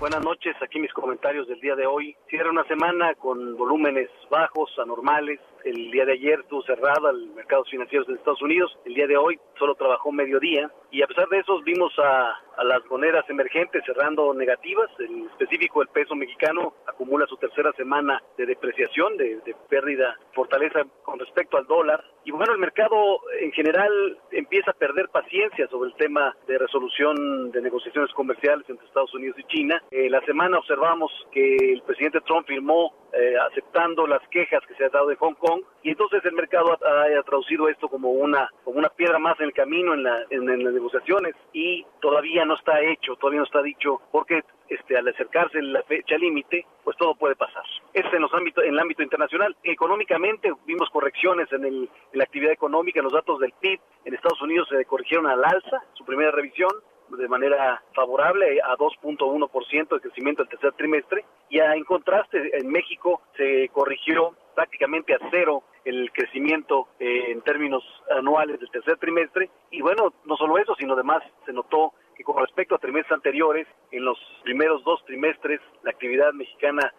[0.00, 2.16] Buenas noches, aquí mis comentarios del día de hoy.
[2.30, 7.68] Cierra una semana con volúmenes bajos, anormales, el día de ayer estuvo cerrada el mercados
[7.68, 8.76] financieros de Estados Unidos.
[8.84, 10.70] El día de hoy solo trabajó mediodía.
[10.90, 14.90] Y a pesar de eso, vimos a, las monedas emergentes cerrando negativas.
[14.98, 20.84] En específico, el peso mexicano acumula su tercera semana de depreciación, de, de pérdida, fortaleza
[21.02, 22.04] con respecto al dólar.
[22.24, 23.90] Y bueno, el mercado en general
[24.30, 29.38] empieza a perder paciencia sobre el tema de resolución de negociaciones comerciales entre Estados Unidos
[29.38, 29.82] y China.
[29.90, 34.84] Eh, la semana observamos que el presidente Trump firmó eh, aceptando las quejas que se
[34.84, 35.49] han dado de Hong Kong
[35.82, 39.52] y entonces el mercado ha, traducido esto como una como una piedra más en el
[39.52, 44.00] camino en, la, en, las negociaciones y todavía no está hecho, todavía no está dicho
[44.12, 47.64] porque este, al acercarse la fecha límite, pues todo puede pasar.
[47.92, 49.56] Este es en, los ámbitos, en el ámbito internacional.
[49.64, 51.74] Económicamente vimos correcciones en, el,
[52.12, 55.44] en la actividad económica, en los datos del PIB en Estados Unidos se corrigieron al
[55.44, 56.70] alza, su primera revisión,
[57.16, 63.22] de manera favorable a 2.1% de crecimiento el tercer trimestre y en contraste en México
[63.36, 67.82] se corrigió prácticamente a cero el crecimiento eh, en términos
[68.14, 72.36] anuales del tercer trimestre y bueno, no solo eso, sino además se notó que con
[72.36, 76.92] respecto a trimestres anteriores, en los primeros dos trimestres la actividad mexicana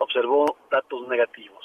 [0.00, 1.64] observó datos negativos.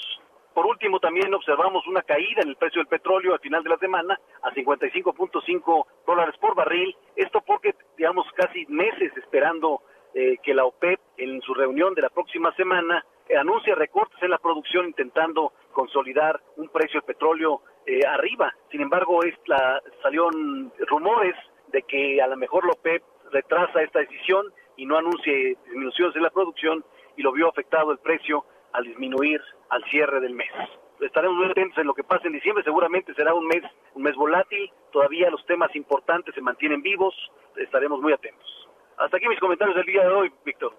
[0.53, 3.77] Por último, también observamos una caída en el precio del petróleo al final de la
[3.77, 6.95] semana a 55.5 dólares por barril.
[7.15, 9.81] Esto porque, digamos, casi meses esperando
[10.13, 13.03] eh, que la OPEP en su reunión de la próxima semana
[13.38, 18.53] anuncie recortes en la producción intentando consolidar un precio del petróleo eh, arriba.
[18.69, 21.36] Sin embargo, es la, salieron rumores
[21.71, 24.45] de que a lo mejor la OPEP retrasa esta decisión
[24.77, 26.84] y no anuncie disminuciones en la producción
[27.15, 30.51] y lo vio afectado el precio al disminuir al cierre del mes.
[30.99, 33.63] Estaremos muy atentos en lo que pase en diciembre, seguramente será un mes,
[33.95, 37.15] un mes volátil, todavía los temas importantes se mantienen vivos,
[37.55, 38.69] estaremos muy atentos.
[38.97, 40.73] Hasta aquí mis comentarios del día de hoy, Víctor.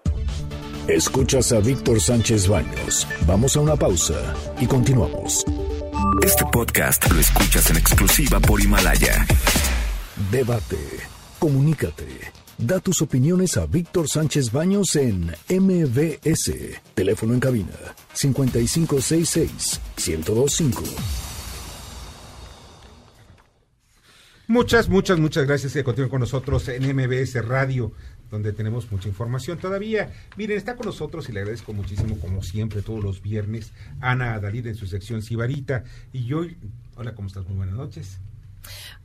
[0.87, 3.07] Escuchas a Víctor Sánchez Baños.
[3.25, 5.45] Vamos a una pausa y continuamos.
[6.21, 9.25] Este podcast lo escuchas en exclusiva por Himalaya.
[10.29, 10.77] Debate.
[11.39, 12.33] Comunícate.
[12.57, 16.51] Da tus opiniones a Víctor Sánchez Baños en MBS.
[16.93, 20.83] Teléfono en cabina 5566 1025.
[24.47, 27.93] Muchas, muchas, muchas gracias que continúen con nosotros en MBS Radio,
[28.33, 30.11] donde tenemos mucha información todavía.
[30.37, 34.65] Miren, está con nosotros y le agradezco muchísimo, como siempre, todos los viernes, Ana Adalid
[34.65, 35.83] en su sección Sibarita.
[36.11, 36.41] Y yo,
[36.95, 37.45] hola, ¿cómo estás?
[37.45, 38.19] Muy buenas noches.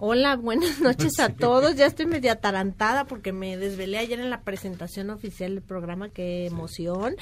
[0.01, 1.75] Hola, buenas noches a todos.
[1.75, 6.09] Ya estoy media atarantada porque me desvelé ayer en la presentación oficial del programa.
[6.11, 7.17] Qué emoción.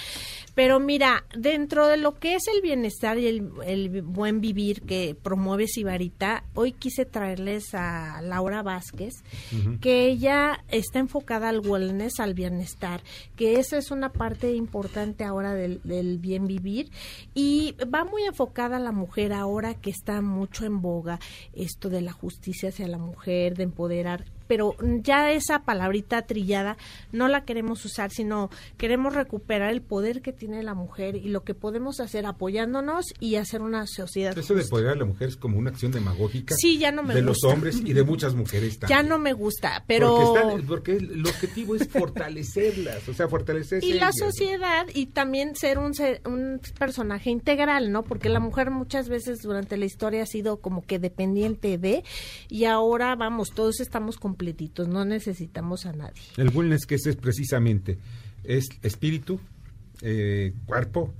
[0.55, 5.67] Pero mira, dentro de lo que es el bienestar y el, buen vivir que promueve
[5.69, 9.15] Sibarita, hoy quise traerles a Laura Vázquez,
[9.81, 13.03] que ella está enfocada al wellness, al bienestar,
[13.37, 16.91] que esa es una parte importante ahora del, del bien vivir
[17.35, 21.19] y va muy enfocada a la mujer ahora que está mucho en boga
[21.55, 22.26] esto de la justicia
[22.69, 26.77] hacia la mujer, de empoderar pero ya esa palabrita trillada
[27.13, 31.45] no la queremos usar, sino queremos recuperar el poder que tiene la mujer y lo
[31.45, 34.37] que podemos hacer apoyándonos y hacer una sociedad.
[34.37, 37.15] Eso de apoyar a la mujer es como una acción demagógica sí, ya no me
[37.15, 39.01] de los hombres y de muchas mujeres también.
[39.01, 40.35] Ya no me gusta, pero...
[40.67, 45.93] Porque, el objetivo es fortalecerlas, o sea, fortalecer Y la sociedad y también ser un,
[46.25, 48.03] un personaje integral, ¿no?
[48.03, 52.05] Porque la mujer muchas veces durante la historia ha sido como que dependiente de
[52.49, 56.23] y ahora vamos, todos estamos completitos, no necesitamos a nadie.
[56.37, 57.99] El wellness que es, es precisamente
[58.45, 59.41] es espíritu,
[60.03, 61.15] eh, cuerpo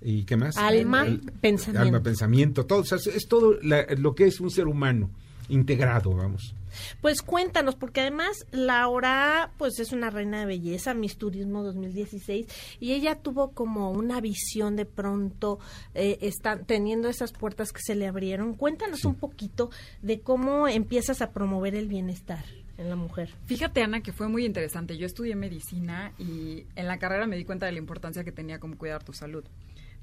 [0.00, 1.04] y qué más alma
[1.40, 1.80] pensamiento.
[1.82, 5.10] alma pensamiento todo es todo lo que es un ser humano
[5.48, 6.54] integrado vamos
[7.00, 12.46] pues cuéntanos, porque además Laura, pues es una reina de belleza, Miss Turismo 2016,
[12.80, 15.58] y ella tuvo como una visión de pronto,
[15.94, 18.54] eh, está, teniendo esas puertas que se le abrieron.
[18.54, 19.70] Cuéntanos un poquito
[20.02, 22.44] de cómo empiezas a promover el bienestar
[22.78, 23.30] en la mujer.
[23.46, 24.96] Fíjate, Ana, que fue muy interesante.
[24.96, 28.58] Yo estudié medicina y en la carrera me di cuenta de la importancia que tenía
[28.58, 29.44] como cuidar tu salud.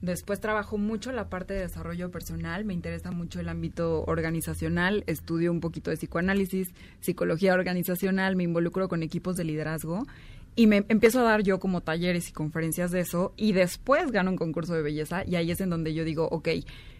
[0.01, 5.51] Después trabajo mucho la parte de desarrollo personal, me interesa mucho el ámbito organizacional, estudio
[5.51, 6.69] un poquito de psicoanálisis,
[7.01, 10.05] psicología organizacional, me involucro con equipos de liderazgo
[10.55, 14.31] y me empiezo a dar yo como talleres y conferencias de eso y después gano
[14.31, 16.47] un concurso de belleza y ahí es en donde yo digo, ok,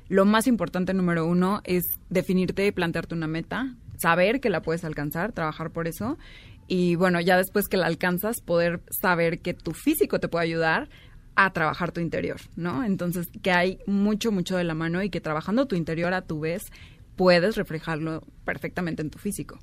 [0.09, 5.31] lo más importante número uno es definirte plantearte una meta, saber que la puedes alcanzar,
[5.31, 6.17] trabajar por eso
[6.67, 10.89] y bueno, ya después que la alcanzas, poder saber que tu físico te puede ayudar
[11.45, 12.83] a trabajar tu interior, ¿no?
[12.83, 16.41] Entonces, que hay mucho, mucho de la mano y que trabajando tu interior a tu
[16.41, 16.69] vez
[17.15, 19.57] puedes reflejarlo perfectamente en tu físico.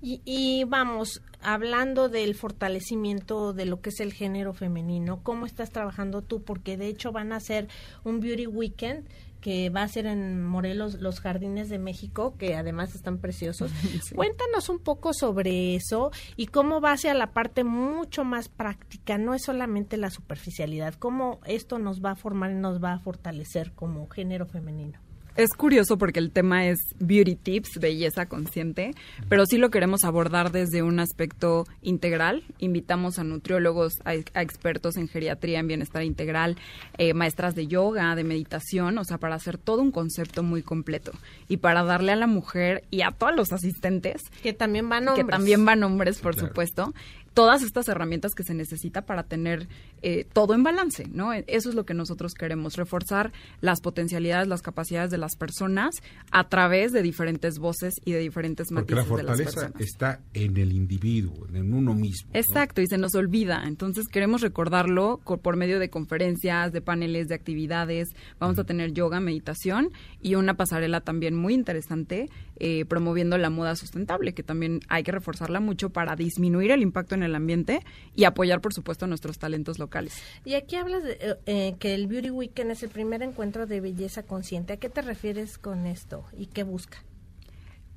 [0.00, 5.70] Y, y, vamos, hablando del fortalecimiento de lo que es el género femenino, ¿cómo estás
[5.70, 6.44] trabajando tú?
[6.44, 7.66] Porque de hecho van a hacer
[8.04, 9.08] un Beauty Weekend
[9.40, 13.72] que va a ser en Morelos los Jardines de México, que además están preciosos.
[14.14, 19.34] Cuéntanos un poco sobre eso y cómo va hacia la parte mucho más práctica, no
[19.34, 23.72] es solamente la superficialidad, cómo esto nos va a formar y nos va a fortalecer
[23.72, 25.07] como género femenino
[25.38, 28.92] es curioso porque el tema es beauty tips, belleza consciente,
[29.28, 32.42] pero sí lo queremos abordar desde un aspecto integral.
[32.58, 36.56] Invitamos a nutriólogos, a, expertos en geriatría, en bienestar integral,
[36.98, 41.12] eh, maestras de yoga, de meditación, o sea, para hacer todo un concepto muy completo.
[41.46, 45.24] Y para darle a la mujer y a todos los asistentes que también van hombres,
[45.24, 46.92] que también van hombres, por supuesto,
[47.38, 49.68] todas estas herramientas que se necesita para tener
[50.02, 51.32] eh, todo en balance, ¿no?
[51.32, 55.94] Eso es lo que nosotros queremos, reforzar las potencialidades, las capacidades de las personas
[56.32, 61.46] a través de diferentes voces y de diferentes Porque la fortaleza está en el individuo,
[61.54, 62.28] en uno mismo.
[62.34, 63.62] Exacto, y se nos olvida.
[63.68, 68.08] Entonces queremos recordarlo por medio de conferencias, de paneles, de actividades.
[68.40, 72.30] Vamos a tener yoga, meditación y una pasarela también muy interesante
[72.60, 77.14] eh, promoviendo la moda sustentable, que también hay que reforzarla mucho para disminuir el impacto
[77.14, 77.80] en el ambiente
[78.14, 80.14] y apoyar, por supuesto, a nuestros talentos locales.
[80.44, 83.80] Y aquí hablas de eh, eh, que el Beauty Weekend es el primer encuentro de
[83.80, 84.74] belleza consciente.
[84.74, 87.04] ¿A qué te refieres con esto y qué busca?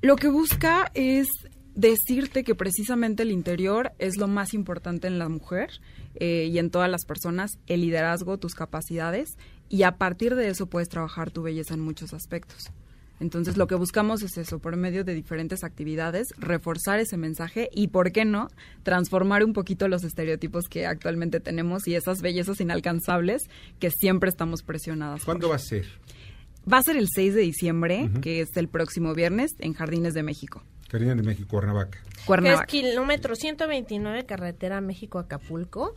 [0.00, 1.28] Lo que busca es
[1.74, 5.70] decirte que precisamente el interior es lo más importante en la mujer
[6.20, 9.38] y en todas las personas, el liderazgo, tus capacidades,
[9.70, 12.70] y a partir de eso puedes trabajar tu belleza en muchos aspectos.
[13.22, 17.86] Entonces lo que buscamos es eso, por medio de diferentes actividades, reforzar ese mensaje y,
[17.86, 18.48] ¿por qué no?,
[18.82, 23.44] transformar un poquito los estereotipos que actualmente tenemos y esas bellezas inalcanzables
[23.78, 25.24] que siempre estamos presionadas.
[25.24, 25.86] ¿Cuándo va a ser?
[26.70, 30.24] Va a ser el 6 de diciembre, que es el próximo viernes, en Jardines de
[30.24, 30.64] México.
[30.90, 32.00] Jardines de México, Cuernavaca.
[32.60, 35.94] Es kilómetro 129 carretera México-Acapulco.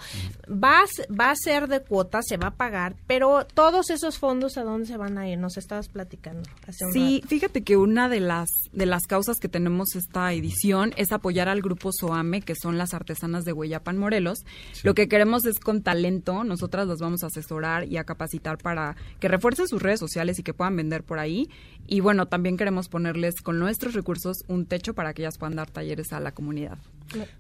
[0.50, 0.84] Va,
[1.20, 4.88] va a ser de cuota, se va a pagar, pero todos esos fondos, ¿a dónde
[4.88, 5.38] se van a ir?
[5.38, 9.50] Nos estabas platicando hace un Sí, fíjate que una de las, de las causas que
[9.50, 14.40] tenemos esta edición es apoyar al grupo SOAME, que son las artesanas de Hueyapan, Morelos.
[14.84, 18.96] Lo que queremos es con talento, nosotras las vamos a asesorar y a capacitar para
[19.20, 21.50] que refuercen sus redes sociales y que puedan vender por ahí.
[21.88, 25.70] Y bueno, también queremos ponerles con nuestros recursos un techo para que ellas puedan dar
[25.70, 26.78] talleres a la comunidad.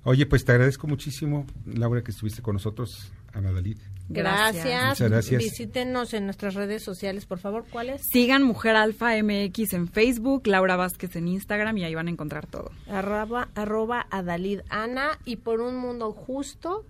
[0.04, 3.76] Oye, pues te agradezco muchísimo, Laura, que estuviste con nosotros, Ana Dalí.
[4.08, 4.90] Gracias.
[4.90, 5.44] Muchas gracias.
[5.44, 7.66] Visítenos en nuestras redes sociales, por favor.
[7.70, 8.02] ¿Cuáles?
[8.12, 12.46] Sigan Mujer Alfa MX en Facebook, Laura Vázquez en Instagram y ahí van a encontrar
[12.46, 12.72] todo.
[12.88, 16.86] Arroba, arroba Adalid Ana y por un mundo justo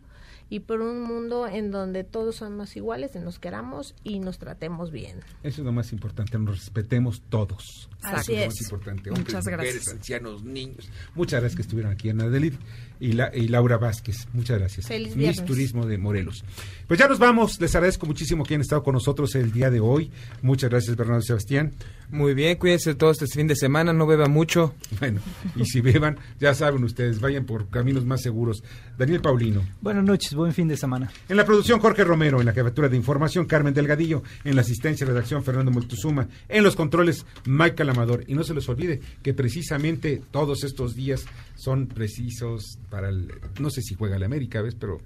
[0.49, 4.91] y por un mundo en donde todos somos iguales, y nos queramos y nos tratemos
[4.91, 5.19] bien.
[5.43, 7.89] Eso es lo más importante, nos respetemos todos.
[8.01, 8.39] Así es.
[8.41, 10.89] Lo más importante, hombres, Muchas mujeres, ancianos, niños.
[11.15, 12.53] Muchas gracias que estuvieron aquí en Adelit
[12.99, 14.27] y, la, y Laura Vázquez.
[14.33, 14.87] Muchas gracias.
[14.87, 16.43] Feliz Miss Turismo de Morelos.
[16.87, 17.59] Pues ya nos vamos.
[17.59, 20.11] Les agradezco muchísimo que han estado con nosotros el día de hoy.
[20.41, 21.73] Muchas gracias, Bernardo Sebastián.
[22.11, 24.75] Muy bien, cuídense todos este fin de semana, no beban mucho.
[24.99, 25.21] Bueno,
[25.55, 28.63] y si beban, ya saben ustedes, vayan por caminos más seguros.
[28.97, 29.61] Daniel Paulino.
[29.81, 31.11] Buenas noches, buen fin de semana.
[31.27, 32.39] En la producción, Jorge Romero.
[32.39, 34.23] En la jefatura de información, Carmen Delgadillo.
[34.43, 36.27] En la asistencia de redacción, Fernando Multuzuma.
[36.47, 38.23] En los controles, Michael Amador.
[38.27, 41.25] Y no se les olvide que precisamente todos estos días
[41.55, 43.33] son precisos para el...
[43.59, 44.75] No sé si juega la América, ¿ves?
[44.75, 45.01] Pero,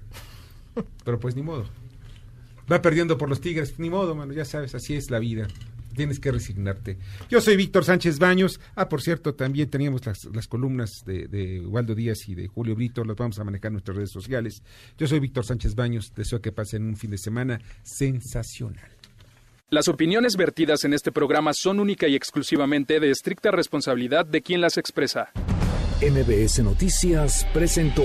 [1.04, 1.64] pero pues ni modo.
[2.70, 5.48] Va perdiendo por los Tigres, ni modo, mano, ya sabes, así es la vida
[5.94, 6.98] tienes que resignarte.
[7.28, 8.60] Yo soy Víctor Sánchez Baños.
[8.74, 13.04] Ah, por cierto, también teníamos las, columnas de, de, Waldo Díaz y de Julio Brito,
[13.04, 14.62] las vamos a manejar en nuestras redes sociales.
[14.98, 18.90] Yo soy Víctor Sánchez Baños, deseo que pasen un fin de semana sensacional.
[19.70, 24.60] Las opiniones vertidas en este programa son única y exclusivamente de estricta responsabilidad de quien
[24.60, 25.30] las expresa.
[26.02, 28.04] MBS Noticias presentó